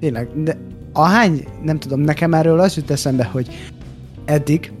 [0.00, 0.58] Tényleg, de
[0.92, 3.48] ahány, nem tudom, nekem erről az jut eszembe, hogy
[4.24, 4.72] eddig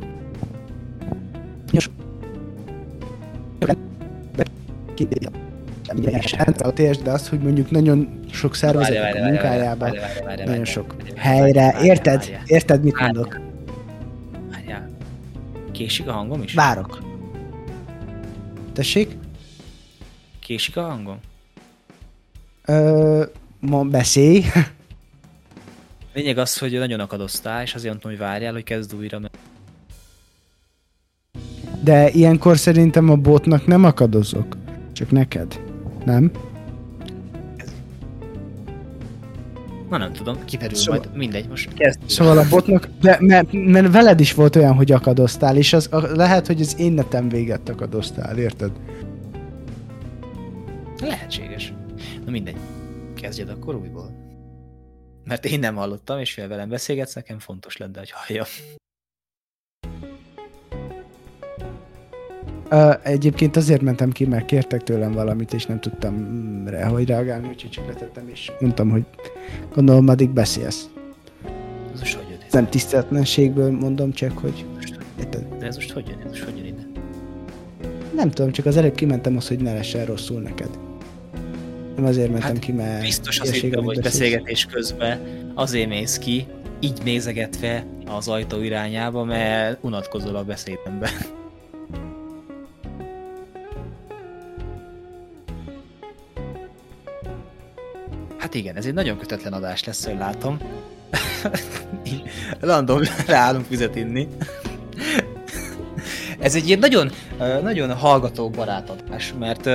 [7.02, 9.96] de azt, hogy mondjuk nagyon sok szervezet a munkájában,
[10.44, 12.40] nagyon sok helyre, érted?
[12.46, 13.40] Érted, mit mondok?
[14.50, 14.90] Várjál.
[15.72, 16.54] Késik a hangom is?
[16.54, 17.02] Várok.
[18.72, 19.16] Tessék?
[20.40, 21.18] Késik a hangom?
[22.64, 23.24] Ö,
[23.60, 24.44] ma beszélj.
[26.14, 29.36] Lényeg az, hogy nagyon akadoztál, és azért mondtam, hogy várjál, hogy kezd újra, mert
[31.82, 34.56] De ilyenkor szerintem a botnak nem akadozok.
[35.02, 35.60] Csak neked.
[36.04, 36.30] Nem?
[39.88, 41.98] Na nem tudom, kiderül Szóval- majd, mindegy, most kezd.
[42.06, 45.98] Szóval a botnak, de, mert, mert veled is volt olyan, hogy akadoztál, és az, a,
[46.14, 48.70] lehet, hogy az én netem véget akadoztál, érted?
[51.00, 51.72] Lehetséges.
[52.24, 52.56] Na mindegy,
[53.14, 54.10] kezdjed akkor újból.
[55.24, 58.46] Mert én nem hallottam, és mivel velem beszélgetsz, nekem fontos lenne, hogy halljam.
[62.72, 67.08] Uh, egyébként azért mentem ki, mert kértek tőlem valamit, és nem tudtam mm, rá, hogy
[67.08, 69.02] reagálni, úgyhogy csak letettem, és mondtam, hogy
[69.74, 70.88] gondolom, addig beszélsz.
[71.92, 72.38] Ez most hogy jön?
[72.46, 74.98] Ez Nem tiszteletlenségből mondom csak, hogy most,
[75.58, 76.18] de ez most hogy jön?
[76.18, 76.86] Ez most hogy jön ide?
[78.14, 80.78] Nem tudom, csak az előbb kimentem az, hogy ne lessen rosszul neked.
[81.96, 83.00] Nem azért mentem Hát, ki, mert...
[83.00, 85.20] Biztos az hittem, hogy beszélgetés közben
[85.54, 86.46] azért mész ki,
[86.80, 91.10] így nézegetve az ajtó irányába, mert unatkozol a beszédembe.
[98.52, 100.58] Hát igen, ez egy nagyon kötetlen adás lesz, hogy látom.
[102.60, 104.28] Random ráállunk vizet inni.
[106.38, 107.10] Ez egy ilyen nagyon,
[107.62, 109.68] nagyon hallgató barát adás, mert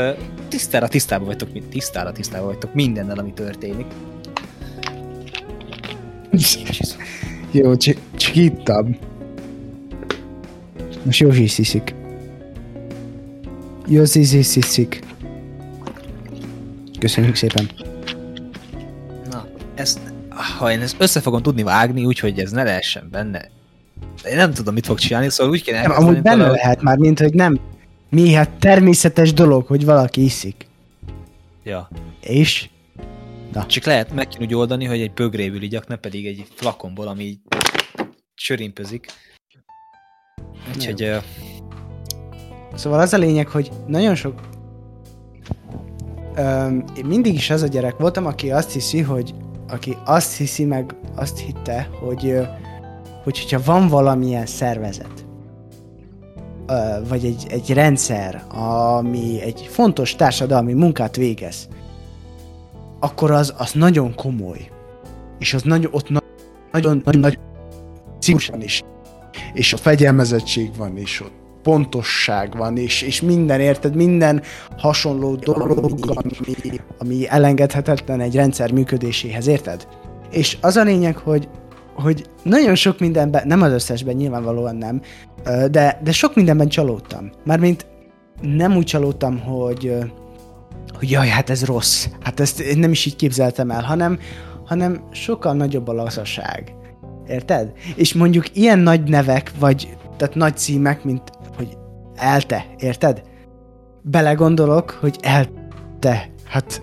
[0.48, 3.86] tisztára tisztában vagytok, mi- tisztára tisztában vagytok mindennel, ami történik.
[7.52, 8.98] Jó, csak, csak ittam.
[11.04, 11.96] Most Józsi is iszik.
[13.88, 15.00] Józsi is iszik.
[17.00, 17.87] Köszönjük szépen.
[20.60, 23.50] Na, ha én ezt össze fogom tudni vágni, úgyhogy ez ne lehessen benne.
[24.24, 26.82] De én nem tudom, mit fog csinálni, szóval úgy kéne Nem, amúgy benne valahogy- lehet
[26.82, 27.60] már, mint hogy nem.
[28.10, 30.68] Mi hát természetes dolog, hogy valaki iszik.
[31.64, 31.90] Ja.
[32.22, 32.70] És?
[33.68, 37.24] Csak lehet meg kéne úgy oldani, hogy egy bögréből igyak, ne pedig egy flakonból, ami
[37.24, 37.40] így
[38.36, 39.06] sörimpözik.
[40.76, 41.18] Úgyhogy ö,
[42.76, 44.40] Szóval az a lényeg, hogy nagyon sok...
[46.36, 49.34] Öm, én mindig is az a gyerek voltam, aki azt hiszi, hogy
[49.68, 52.38] aki azt hiszi meg, azt hitte, hogy,
[53.24, 55.26] hogy hogyha van valamilyen szervezet,
[57.08, 61.68] vagy egy, egy rendszer, ami egy fontos társadalmi munkát végez,
[63.00, 64.70] akkor az, az nagyon komoly.
[65.40, 66.24] És az nagyon, ott na-
[66.72, 67.42] nagyon, nagyon, nagyon
[68.20, 68.84] szívósan is.
[69.54, 74.42] És a fegyelmezettség van, és ott pontosság van, és, és minden, érted, minden
[74.78, 79.88] hasonló dolog, ami, ami elengedhetetlen egy rendszer működéséhez, érted?
[80.32, 81.50] És az a lényeg, hogy,
[81.94, 85.02] hogy nagyon sok mindenben, nem az összesben, nyilvánvalóan nem,
[85.72, 87.30] de, de sok mindenben csalódtam.
[87.46, 87.86] Mármint
[88.42, 89.96] nem úgy csalódtam, hogy,
[90.98, 94.20] hogy jaj, hát ez rossz, hát ezt én nem is így képzeltem el, hanem,
[94.66, 96.76] hanem sokkal nagyobb a lazaság.
[97.28, 97.72] Érted?
[97.96, 101.22] És mondjuk ilyen nagy nevek, vagy tehát nagy címek, mint
[102.18, 103.22] Elte, érted?
[104.02, 106.82] Belegondolok, hogy Elte, hát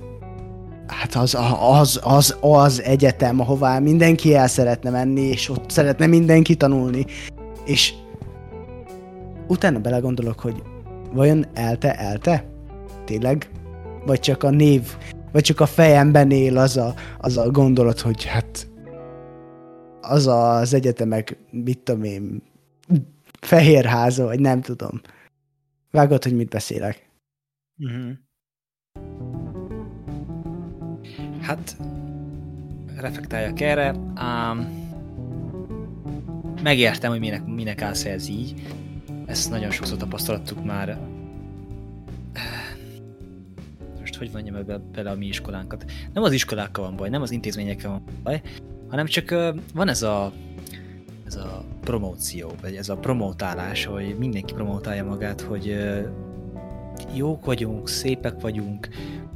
[0.86, 6.54] hát az, az, az, az egyetem, ahová mindenki el szeretne menni, és ott szeretne mindenki
[6.54, 7.04] tanulni.
[7.64, 7.94] És
[9.48, 10.62] utána belegondolok, hogy
[11.12, 12.44] vajon Elte, Elte?
[13.04, 13.50] Tényleg?
[14.06, 14.82] Vagy csak a név,
[15.32, 18.68] vagy csak a fejemben él az a, az a gondolat, hogy hát
[20.00, 22.42] az az egyetemek, mit tudom én,
[23.40, 25.00] Fehérháza, vagy nem tudom.
[25.94, 27.10] Vágod, hogy mit beszélek.
[27.78, 28.12] Uh-huh.
[31.40, 31.76] Hát,
[32.96, 33.90] reflektáljak erre.
[33.90, 34.88] Um,
[36.62, 38.62] megértem, hogy minek, minek állsz ez így.
[39.26, 40.98] Ezt nagyon sokszor tapasztaltuk már.
[44.00, 45.84] Most hogy mondjam ebbe bele a mi iskolánkat?
[46.12, 48.42] Nem az iskolákkal van baj, nem az intézményekkel van baj,
[48.88, 50.32] hanem csak uh, van ez a
[51.36, 55.76] ez a promóció, vagy ez a promótálás, hogy mindenki promótálja magát, hogy
[57.14, 58.88] jók vagyunk, szépek vagyunk,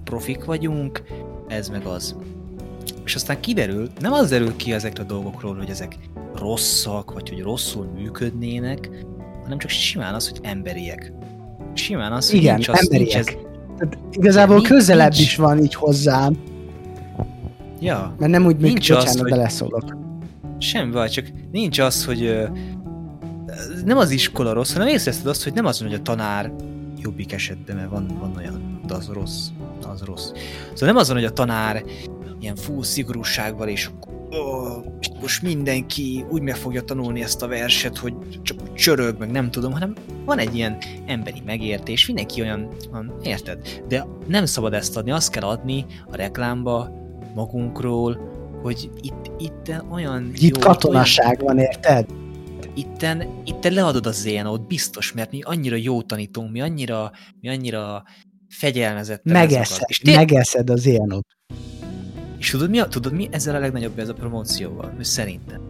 [0.05, 1.03] profik vagyunk,
[1.49, 2.16] ez meg az.
[3.05, 5.96] És aztán kiderül, nem az derül ki ezekre a dolgokról, hogy ezek
[6.34, 8.90] rosszak, vagy hogy rosszul működnének,
[9.42, 11.12] hanem csak simán az, hogy emberiek.
[11.74, 13.46] Simán az, hogy Igen, nincs az, nincs ez, emberiek.
[13.78, 15.22] Tehát igazából Nincs- közelebb nincs.
[15.22, 16.36] is van így hozzám,
[17.80, 19.96] ja, mert nem úgy működik, Nincs bocsánat, hogy- beleszólok.
[20.59, 22.49] Semmi baj, csak nincs az, hogy
[23.85, 26.53] nem az iskola rossz, hanem észreveszed azt, hogy nem az, hogy a tanár
[26.97, 29.49] jobbik esetben, mert van, van olyan, de az rossz,
[29.93, 30.31] az rossz.
[30.73, 31.85] Szóval nem azon, hogy a tanár
[32.41, 33.91] ilyen full szigorúsággal, és
[34.31, 34.85] oh,
[35.21, 39.73] most mindenki úgy meg fogja tanulni ezt a verset, hogy csak csörög, meg nem tudom,
[39.73, 39.93] hanem
[40.25, 43.83] van egy ilyen emberi megértés, mindenki olyan, olyan érted?
[43.89, 46.91] De nem szabad ezt adni, azt kell adni a reklámba
[47.35, 52.07] magunkról, hogy itt, itt olyan Itt jó, katonaság olyan, van, érted?
[52.75, 58.03] itten, itten leadod a zénót, biztos, mert mi annyira jó tanítunk, mi annyira, mi annyira
[58.49, 59.25] fegyelmezett.
[59.25, 61.27] Megeszed, és té- megeszed az zénót.
[62.39, 64.95] És tudod mi, tudod mi ezzel a legnagyobb ez a promócióval?
[65.01, 65.67] Szerintem.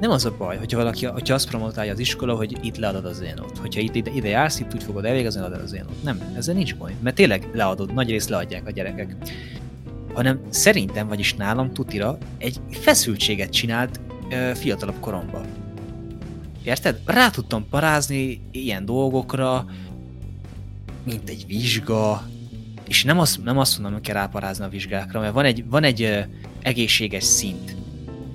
[0.00, 3.16] Nem az a baj, hogyha valaki, hogyha azt promotálja az iskola, hogy itt leadod az
[3.16, 3.58] zénót.
[3.58, 6.02] Hogyha itt ide, ide jársz, itt úgy fogod elvégezni, adod az zénót.
[6.02, 6.94] Nem, ezzel nincs baj.
[7.02, 9.16] Mert tényleg leadod, nagy részt leadják a gyerekek.
[10.14, 14.00] Hanem szerintem, vagyis nálam tutira egy feszültséget csinált
[14.30, 15.60] ö, fiatalabb koromban
[16.62, 17.00] Érted?
[17.04, 19.64] Rá tudtam parázni ilyen dolgokra,
[21.04, 22.28] mint egy vizsga,
[22.88, 25.84] és nem azt, nem azt mondom, hogy kell ráparázni a vizsgákra, mert van egy, van
[25.84, 26.18] egy uh,
[26.62, 27.76] egészséges szint,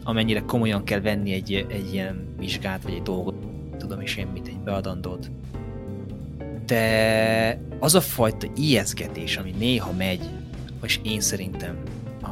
[0.04, 3.36] amennyire komolyan kell venni egy, egy ilyen vizsgát, vagy egy dolgot,
[3.78, 5.32] tudom is én, mint egy beadandót.
[6.66, 10.30] De az a fajta ijeszgetés, ami néha megy,
[10.86, 11.78] és én szerintem
[12.22, 12.28] a,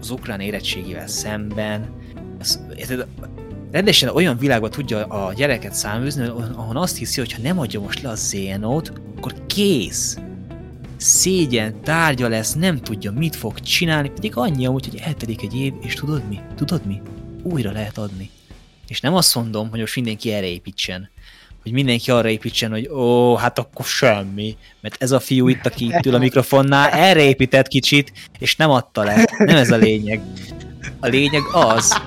[0.00, 1.90] az ukrán érettségével szemben,
[2.38, 3.06] az, érted,
[3.70, 8.02] rendesen olyan világba tudja a gyereket száműzni, ahol azt hiszi, hogy ha nem adja most
[8.02, 10.18] le a zénót, akkor kész.
[10.96, 15.72] Szégyen, tárgya lesz, nem tudja, mit fog csinálni, pedig annyi amúgy, hogy eltelik egy év,
[15.80, 16.40] és tudod mi?
[16.54, 17.00] Tudod mi?
[17.42, 18.30] Újra lehet adni.
[18.88, 21.10] És nem azt mondom, hogy most mindenki erre építsen,
[21.62, 25.84] hogy mindenki arra építsen, hogy ó, hát akkor semmi, mert ez a fiú itt, aki
[25.84, 29.24] itt ül a mikrofonnál, erre épített kicsit, és nem adta le.
[29.38, 30.20] Nem ez a lényeg.
[31.00, 32.02] A lényeg az,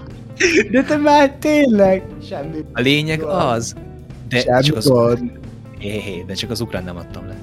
[0.71, 2.57] de te már tényleg semmi.
[2.73, 3.75] A lényeg az.
[4.29, 5.23] De semmi csak az,
[5.79, 7.35] hé, hé, de csak az ukrán nem adtam le.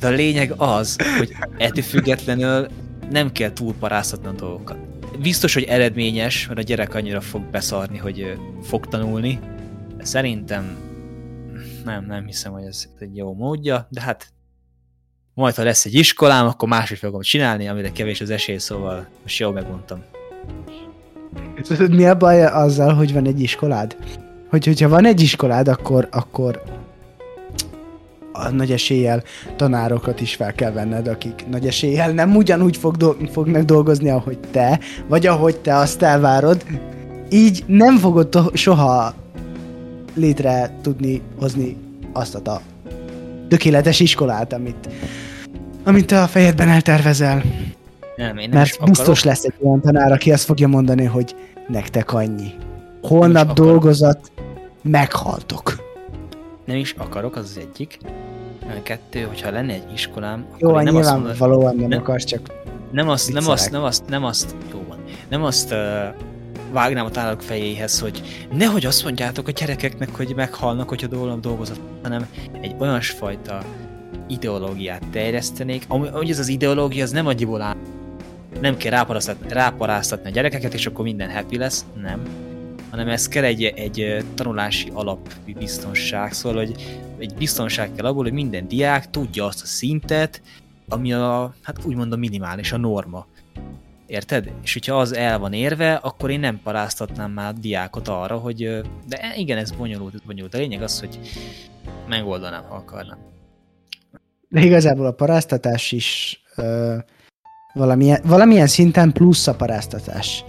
[0.00, 2.68] De a lényeg az, hogy ettől függetlenül
[3.10, 4.76] nem kell túlparáztatni a dolgokat.
[5.22, 9.38] Biztos, hogy eredményes, mert a gyerek annyira fog beszarni, hogy fog tanulni.
[10.02, 10.76] Szerintem
[11.84, 14.32] nem, nem hiszem, hogy ez egy jó módja, de hát
[15.34, 19.38] majd ha lesz egy iskolám, akkor máshogy fogom csinálni, amire kevés az esély, szóval most
[19.38, 20.02] jól megmondtam.
[21.62, 23.96] Tudod, mi a baj azzal, hogy van egy iskolád?
[24.50, 26.62] Hogy, hogyha van egy iskolád, akkor, akkor
[28.32, 29.22] a nagy eséllyel
[29.56, 34.38] tanárokat is fel kell venned, akik nagy eséllyel nem ugyanúgy fog do- fognak dolgozni, ahogy
[34.50, 36.64] te, vagy ahogy te azt elvárod.
[37.30, 39.14] Így nem fogod to- soha
[40.14, 41.76] létre tudni hozni
[42.12, 42.60] azt a
[43.48, 44.88] tökéletes iskolát, amit,
[45.84, 47.42] amit a fejedben eltervezel.
[48.16, 49.22] Nem, én nem Mert biztos akarok.
[49.22, 51.34] lesz egy olyan tanár, aki azt fogja mondani, hogy
[51.68, 52.52] nektek annyi.
[53.02, 54.32] Holnap dolgozat,
[54.82, 55.82] meghaltok.
[56.64, 57.98] Nem is akarok, az az egyik.
[58.60, 62.24] A kettő, hogyha lenne egy iskolám, jó, akkor nem azt mondom, valóan nem, nem akarsz,
[62.24, 62.40] csak
[62.90, 64.98] nem azt, nem azt, nem azt, nem azt, jó van,
[65.28, 65.78] nem azt uh,
[66.74, 71.80] vágnám a tárok fejéhez, hogy nehogy azt mondjátok a gyerekeknek, hogy meghalnak, hogyha dolgom dolgozat,
[72.02, 72.26] hanem
[72.60, 73.64] egy olyan fajta
[74.28, 77.76] ideológiát terjesztenék, hogy ez az ideológia az nem annyiból áll,
[78.60, 82.22] nem kell ráparáztatni, ráparáztatni a gyerekeket, és akkor minden happy lesz, nem.
[82.90, 88.68] Hanem ez kell egy, egy tanulási alapbiztonság, szóval, hogy egy biztonság kell abból, hogy minden
[88.68, 90.42] diák tudja azt a szintet,
[90.88, 93.26] ami a, hát úgymond a minimális, a norma.
[94.14, 94.52] Érted?
[94.62, 99.32] És hogyha az el van érve, akkor én nem paráztatnám már diákot arra, hogy de
[99.36, 100.54] igen, ez bonyolult, bonyolult.
[100.54, 101.18] A lényeg az, hogy
[102.08, 103.18] megoldanám, ha akarnám.
[104.48, 106.40] De igazából a paráztatás is
[107.72, 110.44] Valamilyen, valamilyen szinten plusz a paráztatás.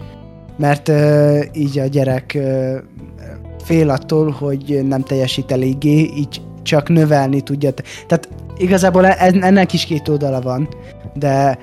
[0.57, 2.77] Mert uh, így a gyerek uh,
[3.63, 7.73] fél attól, hogy nem teljesít eléggé, így csak növelni tudja.
[8.07, 10.67] Tehát igazából ennek is két oldala van,
[11.13, 11.57] de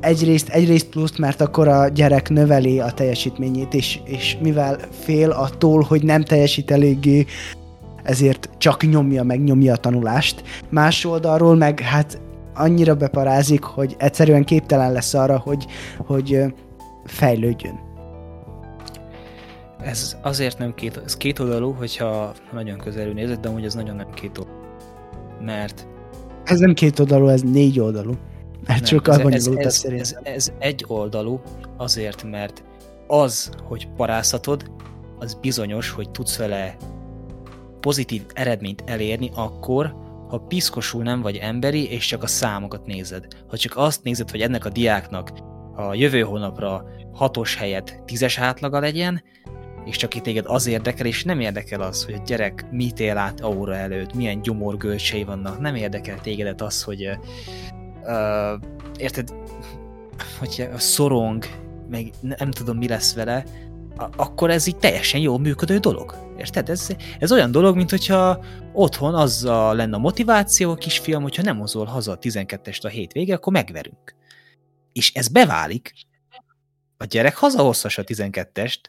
[0.00, 5.82] egyrészt, egyrészt plusz, mert akkor a gyerek növeli a teljesítményét, és, és mivel fél attól,
[5.82, 7.26] hogy nem teljesít eléggé,
[8.02, 10.42] ezért csak nyomja meg nyomja a tanulást.
[10.68, 12.20] Más oldalról meg hát
[12.54, 15.66] annyira beparázik, hogy egyszerűen képtelen lesz arra, hogy,
[15.98, 16.42] hogy
[17.04, 17.84] fejlődjön.
[19.82, 23.96] Ez azért nem két, ez két oldalú, hogyha nagyon közelül nézed, de amúgy ez nagyon
[23.96, 24.58] nem két oldalú.
[25.40, 25.86] Mert...
[26.44, 28.12] Ez nem két oldalú, ez négy oldalú.
[28.66, 31.40] Mert nem, sokkal ez, ez, ez, ez, ez egy oldalú
[31.76, 32.64] azért, mert
[33.06, 34.70] az, hogy paráztatod,
[35.18, 36.76] az bizonyos, hogy tudsz vele
[37.80, 39.94] pozitív eredményt elérni akkor,
[40.28, 43.26] ha piszkosul nem vagy emberi, és csak a számokat nézed.
[43.46, 45.30] Ha csak azt nézed, hogy ennek a diáknak
[45.76, 49.22] a jövő hónapra hatos helyet tízes átlaga legyen,
[49.84, 53.16] és csak itt téged az érdekel, és nem érdekel az, hogy a gyerek mit él
[53.16, 57.10] át óra előtt, milyen gyomorgölcsei vannak, nem érdekel tégedet az, hogy
[58.06, 58.60] uh,
[58.98, 59.34] érted,
[60.38, 61.44] hogy szorong,
[61.88, 63.44] meg nem tudom mi lesz vele,
[64.16, 66.14] akkor ez így teljesen jól működő dolog.
[66.38, 66.68] Érted?
[66.68, 66.88] Ez,
[67.18, 71.84] ez olyan dolog, mint hogyha otthon azzal lenne a motiváció a kisfiam, hogyha nem hozol
[71.84, 74.14] haza a 12-est a hétvége, akkor megverünk.
[74.92, 75.92] És ez beválik.
[76.96, 78.80] A gyerek hazahozhassa a 12-est,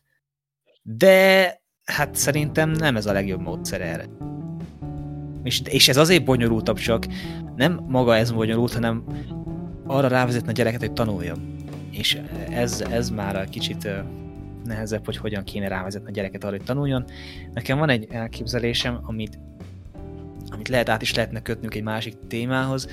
[0.81, 4.09] de hát szerintem nem ez a legjobb módszer erre.
[5.43, 7.05] És, és ez azért bonyolultabb csak,
[7.55, 9.03] nem maga ez bonyolult, hanem
[9.85, 11.55] arra rávezetni a gyereket, hogy tanuljon.
[11.91, 12.19] És
[12.49, 13.89] ez, ez már egy kicsit
[14.63, 17.05] nehezebb, hogy hogyan kéne rávezetni a gyereket arra, hogy tanuljon.
[17.53, 19.39] Nekem van egy elképzelésem, amit,
[20.49, 22.87] amit lehet át is lehetne kötnünk egy másik témához,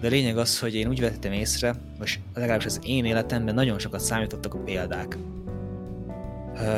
[0.00, 3.78] de a lényeg az, hogy én úgy vettem észre, most legalábbis az én életemben nagyon
[3.78, 5.18] sokat számítottak a példák.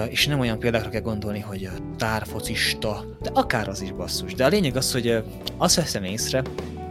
[0.09, 4.35] És nem olyan példákra kell gondolni, hogy tárfocista, de akár az is basszus.
[4.35, 5.23] De a lényeg az, hogy
[5.57, 6.43] azt veszem észre,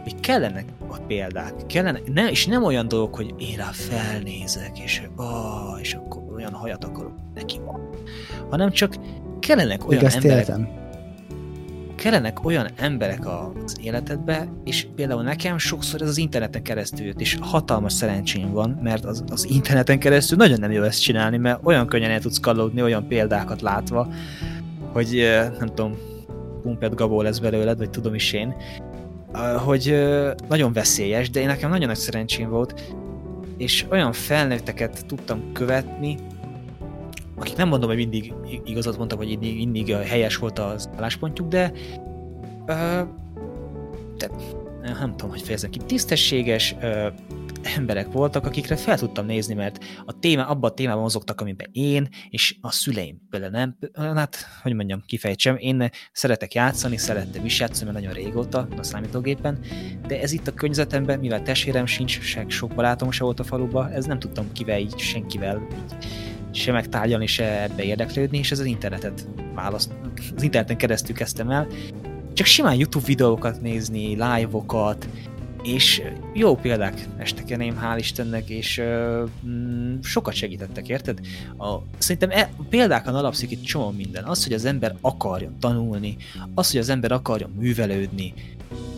[0.02, 5.02] hogy kellenek a példák, kellene, ne, és nem olyan dolgok, hogy én rá felnézek, és,
[5.16, 7.88] oh, és akkor olyan hajat akarok neki van,
[8.50, 8.94] hanem csak
[9.40, 10.79] kellenek olyan Igaz, emberek, éltem.
[12.00, 17.36] Kellenek olyan emberek az életedbe, és például nekem sokszor ez az interneten keresztül jött, és
[17.40, 21.86] hatalmas szerencsém van, mert az, az interneten keresztül nagyon nem jó ezt csinálni, mert olyan
[21.86, 24.08] könnyen el tudsz kallódni olyan példákat látva,
[24.92, 25.26] hogy
[25.58, 25.96] nem tudom,
[26.62, 28.54] Pumpet Gabó lesz belőled, vagy tudom is én,
[29.64, 30.08] hogy
[30.48, 32.94] nagyon veszélyes, de én nekem nagyon nagy szerencsém volt,
[33.56, 36.16] és olyan felnőtteket tudtam követni,
[37.40, 38.34] akik nem mondom, hogy mindig
[38.64, 41.72] igazat mondtak, vagy mindig, mindig helyes volt az álláspontjuk, de,
[44.16, 44.30] de
[44.82, 46.74] nem tudom, hogy fejezem ki, tisztességes
[47.76, 52.08] emberek voltak, akikre fel tudtam nézni, mert a téma, abban a témában mozogtak, amiben én
[52.30, 53.20] és a szüleim.
[53.30, 58.68] Például nem, hát, hogy mondjam, kifejtsem, én szeretek játszani, szerettem is játszani, mert nagyon régóta
[58.78, 59.58] a számítógépen,
[60.06, 63.90] de ez itt a környezetemben, mivel testvérem sincs, se sok barátom se volt a faluba,
[63.90, 66.06] ez nem tudtam kivel így, senkivel így
[66.52, 69.92] se megtárgyalni, se ebbe érdeklődni, és ez az internetet választ,
[70.36, 71.66] az interneten keresztül kezdtem el,
[72.32, 75.08] csak simán YouTube videókat nézni, live-okat,
[75.62, 76.02] és
[76.34, 79.28] jó példák estek elém, hál' Istennek, és uh,
[80.02, 81.20] sokat segítettek, érted?
[81.58, 84.24] A, szerintem e, a példákon alapszik itt csomó minden.
[84.24, 86.16] Az, hogy az ember akarja tanulni,
[86.54, 88.34] az, hogy az ember akarja művelődni,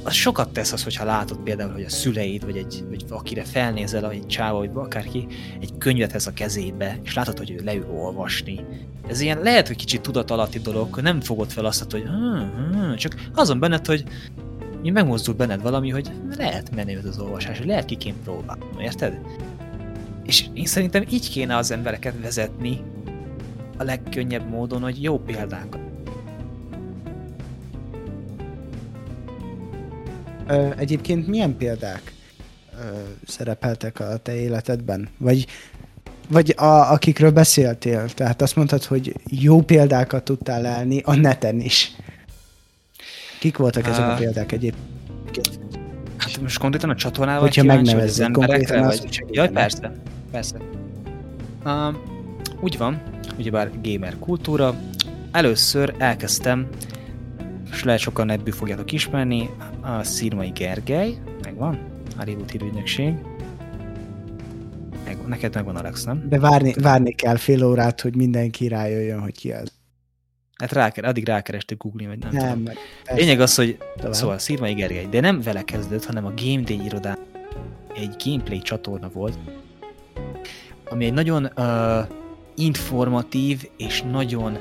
[0.02, 4.10] az sokat tesz az, hogyha látod például, hogy a szüleid, vagy, egy, vagy akire felnézel,
[4.10, 5.26] egy csáva, vagy akárki,
[5.60, 8.64] egy könyvet vesz a kezébe, és látod, hogy ő leül olvasni.
[9.08, 12.04] Ez ilyen lehet, hogy kicsit tudatalatti dolog, nem fogod fel azt, hogy
[12.96, 14.04] csak azon benned, hogy
[14.82, 19.20] megmozdul benned valami, hogy lehet menni az olvasás, hogy lehet ki kéne próbálni, érted?
[20.24, 22.80] És én szerintem így kéne az embereket vezetni
[23.76, 25.91] a legkönnyebb módon, hogy jó példákat.
[30.78, 32.12] Egyébként milyen példák
[33.26, 35.08] szerepeltek a te életedben?
[35.18, 35.46] Vagy,
[36.28, 38.08] vagy a, akikről beszéltél?
[38.08, 41.92] Tehát azt mondtad, hogy jó példákat tudtál elni a neten is.
[43.40, 45.58] Kik voltak ezek a példák egyébként?
[46.16, 49.04] Hát most konkrétan a csatornával Hogyha megnevezzük konkrétan vagy...
[49.08, 49.92] Az, Jaj, persze,
[50.30, 50.56] persze.
[51.64, 51.94] Uh,
[52.60, 53.02] úgy van,
[53.38, 54.74] ugyebár gamer kultúra.
[55.30, 56.68] Először elkezdtem,
[57.72, 59.50] és lehet sokan ebből fogjátok ismerni,
[59.80, 61.78] a Szirmai Gergely, megvan,
[62.18, 63.14] a Reboot hírügynökség.
[65.04, 66.28] Meg, neked megvan Alex, nem?
[66.28, 69.72] De várni, várni kell fél órát, hogy mindenki rájöjjön, hogy ki az.
[70.56, 72.74] Hát rá, addig rákerestük Google-ni, vagy nem, nem tudom.
[73.14, 74.12] Lényeg az, hogy Tovább.
[74.12, 77.18] szóval Szirmai Gergely, de nem vele kezdődött, hanem a Game Day irodán
[77.94, 79.38] egy gameplay csatorna volt,
[80.90, 82.08] ami egy nagyon uh,
[82.54, 84.58] informatív és nagyon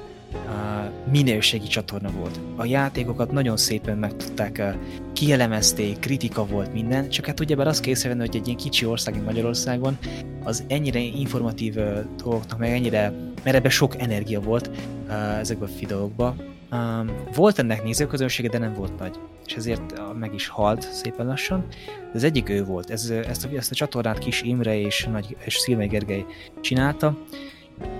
[1.11, 2.39] minőségi csatorna volt.
[2.55, 4.73] A játékokat nagyon szépen meg tudták, uh,
[5.13, 9.13] kielemezték, kritika volt minden, csak hát ugyebár azt kell észrevenni, hogy egy ilyen kicsi ország,
[9.13, 9.97] mint Magyarországon,
[10.43, 13.13] az ennyire informatív uh, dolgoknak, meg ennyire,
[13.43, 14.69] mert ebben sok energia volt
[15.07, 16.49] uh, ezekben a videókban.
[16.71, 21.65] Um, volt ennek nézőközönsége, de nem volt nagy, és ezért meg is halt szépen lassan.
[22.13, 25.55] Az egyik ő volt, ez, ezt, a, ezt a csatornát Kis Imre és, Nagy, és
[25.55, 26.25] Szilmai Gergely
[26.61, 27.17] csinálta.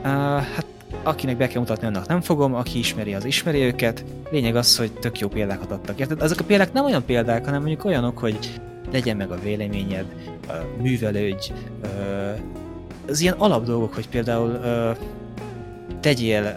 [0.02, 0.66] Hát
[1.04, 4.06] akinek be kell mutatni, annak nem fogom, aki ismeri, az ismeri őket.
[4.32, 6.00] Lényeg az, hogy tök jó példákat adtak.
[6.00, 6.22] Érted?
[6.22, 8.62] Ezek a példák nem olyan példák, hanem mondjuk olyanok, hogy
[8.92, 10.06] legyen meg a véleményed,
[10.82, 11.52] művelődj,
[13.10, 14.60] az ilyen alapdolgok, hogy például
[16.00, 16.56] tegyél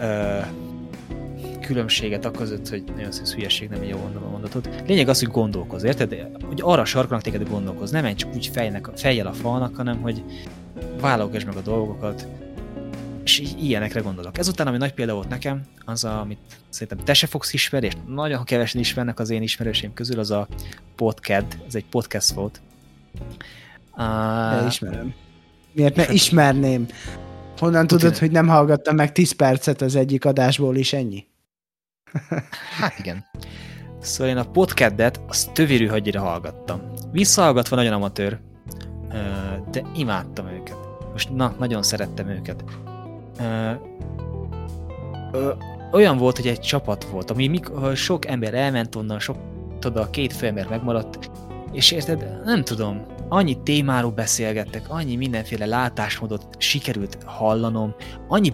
[1.61, 4.69] különbséget a között, hogy nagyon szűz hülyeség, nem jó mondom a mondatot.
[4.87, 6.27] Lényeg az, hogy gondolkoz, érted?
[6.47, 10.23] Hogy arra sarkolnak téged gondolkoz, nem menj csak úgy fejnek, fejjel a falnak, hanem hogy
[11.01, 12.27] válogass meg a dolgokat,
[13.25, 14.37] és így ilyenekre gondolok.
[14.37, 17.93] Ezután, ami nagy példa volt nekem, az, a, amit szerintem te se fogsz ismerni, és
[18.07, 20.47] nagyon kevesen ismernek az én ismerőseim közül, az a
[20.95, 22.61] podcast, ez egy podcast volt.
[23.97, 25.13] Uh, ismerem.
[25.71, 26.87] Miért ne ismerném?
[27.57, 31.27] Honnan tudod, hogy nem hallgattam meg 10 percet az egyik adásból is ennyi?
[32.79, 33.25] hát igen.
[33.99, 36.81] Szóval én a podcastet azt tövérű hagyira hallgattam.
[37.11, 38.39] Visszahallgatva nagyon amatőr,
[39.71, 40.77] de imádtam őket.
[41.11, 42.63] Most na, nagyon szerettem őket.
[45.91, 47.59] Olyan volt, hogy egy csapat volt, ami
[47.93, 49.37] sok ember elment onnan, sok,
[49.79, 51.29] tudod, a két főember megmaradt,
[51.71, 57.95] és érted, nem tudom, annyi témáról beszélgettek, annyi mindenféle látásmódot sikerült hallanom,
[58.27, 58.53] annyi,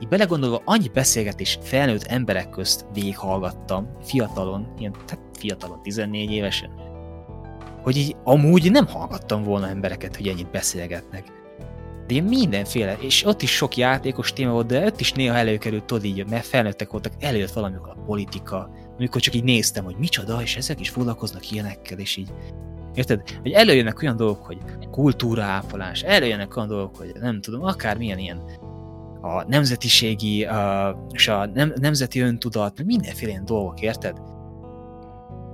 [0.00, 6.70] így belegondolva, annyi beszélgetés felnőtt emberek közt végighallgattam, fiatalon, ilyen, tehát fiatalon, 14 évesen,
[7.82, 11.24] hogy így amúgy nem hallgattam volna embereket, hogy ennyit beszélgetnek.
[12.08, 15.84] De én mindenféle, és ott is sok játékos téma volt, de ott is néha előkerült,
[15.84, 20.42] tudod így, mert felnőttek voltak, előtt valamikor a politika, amikor csak így néztem, hogy micsoda,
[20.42, 22.30] és ezek is foglalkoznak ilyenekkel, és így
[22.94, 23.22] Érted?
[23.42, 24.58] Hogy előjönnek olyan dolgok, hogy
[24.90, 28.42] kultúraápolás, előjönnek olyan dolgok, hogy nem tudom, akármilyen ilyen
[29.20, 34.20] a nemzetiségi a, és a nem, nemzeti öntudat, mindenféle ilyen dolgok, érted?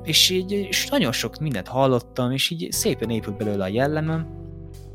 [0.03, 4.27] És így és nagyon sok mindent hallottam, és így szépen épült belőle a jellemem,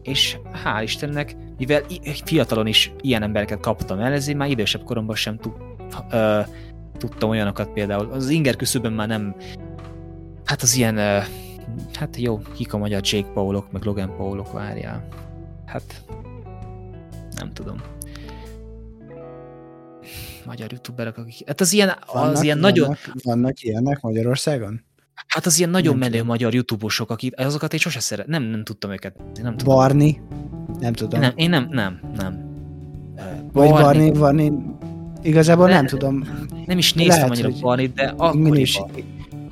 [0.02, 1.82] és hál' Istennek, mivel
[2.26, 5.52] fiatalon is ilyen embereket kaptam el, ezért már idősebb koromban sem tud,
[6.12, 6.40] ö,
[6.98, 8.12] tudtam olyanokat például.
[8.12, 9.36] Az inger küszöbön már nem,
[10.46, 11.20] hát az ilyen ö,
[11.94, 15.08] hát jó, kik a magyar Jake Paulok, meg Logan Paulok várjál.
[15.66, 16.04] Hát,
[17.36, 17.82] nem tudom.
[20.46, 21.48] Magyar youtuberek, akik...
[21.48, 22.86] Hát az ilyen, vannak, az ilyen nagyon...
[22.88, 24.84] Vannak, vannak ilyenek Magyarországon?
[25.28, 28.92] Hát az ilyen nagyon menő magyar youtubosok, akik azokat én sose szeret, nem, nem tudtam
[28.92, 29.16] őket.
[29.18, 29.76] Én nem tudom.
[29.76, 30.22] Barni?
[30.80, 31.20] Nem tudom.
[31.20, 32.48] Nem, én nem, nem, nem.
[33.54, 34.52] Vagy Barni, Barni,
[35.22, 36.24] igazából nem, nem tudom.
[36.66, 38.92] Nem is néztem Lehet, annyira Barni, de akkoriban.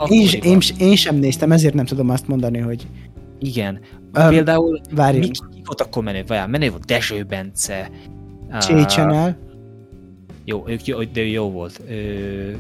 [0.07, 2.87] Én, is, én, én sem néztem, ezért nem tudom azt mondani, hogy...
[3.39, 3.79] Igen.
[4.19, 4.81] Um, Például...
[4.91, 5.17] Várj.
[5.17, 6.23] Mi, ki volt akkor menő?
[6.27, 7.89] Várjál, menő volt Dezső Bence.
[8.59, 9.37] Csé Channel.
[10.45, 11.81] Jó, ők jó, de jó volt.
[11.89, 12.51] Ö,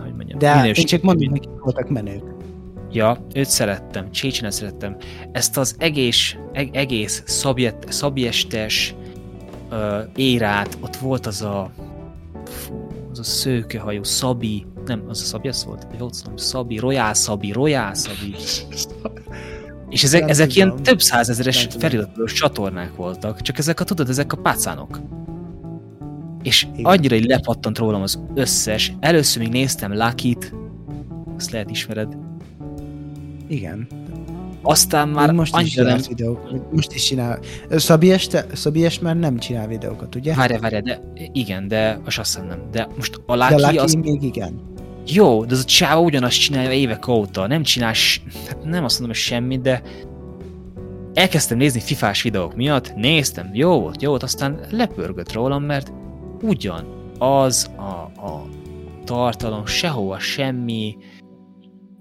[0.00, 2.22] hogy mondjam, de minőség, én csak mondom, hogy voltak menők.
[2.90, 4.96] Ja, őt szerettem, Csécsinet szerettem.
[5.32, 8.94] Ezt az egész, eg, egész szabjet, szabjestes
[9.70, 9.78] uh,
[10.16, 11.70] érát, ott volt az a
[12.44, 15.86] fú, az a szőkehajú Szabi, nem, az a Szabi az volt?
[15.90, 18.34] Vagy volt Szabi, Royal Szabi, Royal Szabi.
[19.88, 20.68] És ezek, nem ezek tudom.
[20.68, 25.00] ilyen több százezeres feliratos csatornák voltak, csak ezek a, tudod, ezek a pácánok.
[26.48, 26.84] És Igen.
[26.84, 28.92] annyira így lepattant rólam az összes.
[29.00, 30.52] Először még néztem Lucky-t,
[31.36, 32.16] azt lehet ismered.
[33.48, 33.86] Igen.
[34.62, 36.00] Aztán már most is nem...
[36.08, 36.72] videók.
[36.72, 37.38] Most is csinál.
[37.70, 40.34] Szabi, este, Szabi est már nem csinál videókat, ugye?
[40.34, 41.00] Várj, várj, de
[41.32, 42.62] igen, de az azt nem.
[42.70, 43.92] De most a Lucky, de Lucky az...
[43.92, 44.60] még igen.
[45.06, 47.46] Jó, de az a csáva ugyanazt csinálja évek óta.
[47.46, 47.94] Nem csinál,
[48.46, 49.82] hát nem azt mondom, hogy semmit, de
[51.14, 55.92] elkezdtem nézni fifás videók miatt, néztem, jó volt, jó volt, aztán lepörgött rólam, mert
[56.42, 58.48] ugyan az a, a
[59.04, 60.96] tartalom sehova semmi,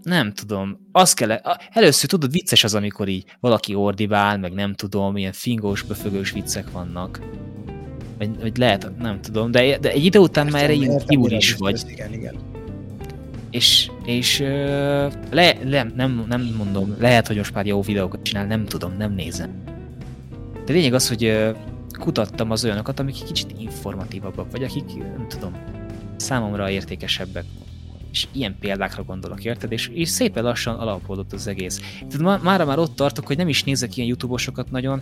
[0.04, 5.18] nem tudom, az kell, először tudod, vicces az, amikor így valaki ordibál, meg nem tudom,
[5.18, 7.20] ilyen fingós, befögős viccek vannak.
[8.18, 11.82] Vagy, vagy lehet, nem tudom, de, de egy idő után már erre így is vagy.
[11.88, 12.36] Igen, igen.
[13.52, 14.40] És, és
[15.30, 19.14] le, le, nem, nem mondom, lehet, hogy most már jó videókat csinál, nem tudom, nem
[19.14, 19.64] nézem.
[20.66, 21.54] De lényeg az, hogy
[21.98, 25.54] kutattam az olyanokat, amik kicsit informatívabbak, vagy akik, nem tudom,
[26.16, 27.46] számomra értékesebbek
[28.12, 29.72] és ilyen példákra gondolok, érted?
[29.72, 31.80] És, és szépen lassan alapodott az egész.
[31.98, 35.02] Tehát má, mára már ott tartok, hogy nem is nézek ilyen youtubosokat nagyon,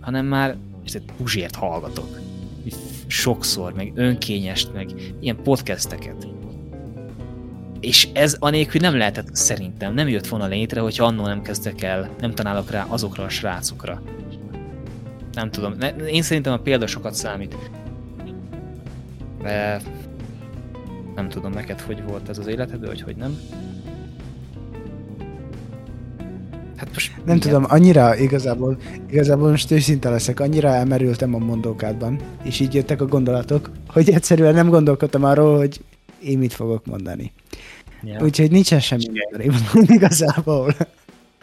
[0.00, 0.56] hanem már
[1.16, 2.18] Puzsért hallgatok.
[3.06, 4.90] Sokszor, meg önkényest, meg
[5.20, 6.26] ilyen podcasteket.
[7.80, 12.10] És ez anélkül nem lehetett szerintem, nem jött volna létre, hogyha annól nem kezdek el,
[12.20, 14.02] nem találok rá azokra a srácokra.
[15.36, 15.74] Nem tudom,
[16.06, 17.56] én szerintem a példa sokat számít.
[19.42, 19.80] De
[21.14, 23.38] nem tudom neked, hogy volt ez az életed, vagy hogy nem.
[26.76, 27.38] Hát most nem igen.
[27.38, 28.78] tudom, annyira igazából,
[29.10, 34.54] igazából most őszinte leszek, annyira elmerültem a mondókádban, és így jöttek a gondolatok, hogy egyszerűen
[34.54, 35.80] nem gondolkodtam arról, hogy
[36.22, 37.32] én mit fogok mondani.
[38.02, 38.22] Ja.
[38.22, 40.74] Úgyhogy nincsen semmi mondani igazából.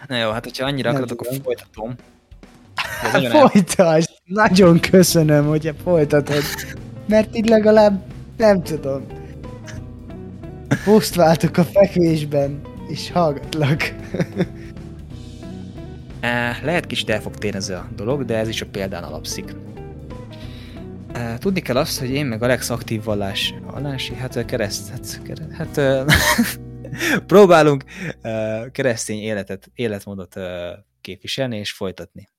[0.08, 1.96] Na jó, hát hogyha annyira akarod, akkor folytatom.
[3.32, 4.09] Folytasd!
[4.26, 6.43] Nagyon köszönöm, hogy folytatod.
[7.07, 8.01] Mert így legalább,
[8.38, 9.05] nem tudom,
[10.84, 13.82] Posztváltok a fekvésben, és hallgatlak.
[16.63, 19.55] Lehet kicsit el fog térni ez a dolog, de ez is a példán alapszik.
[21.39, 26.05] Tudni kell azt, hogy én meg Alex aktív vallás, vallási, hát kereszt, hát, kereszt, hát
[27.28, 27.84] próbálunk
[28.71, 30.36] keresztény életet, életmódot
[31.01, 32.33] képviselni és folytatni.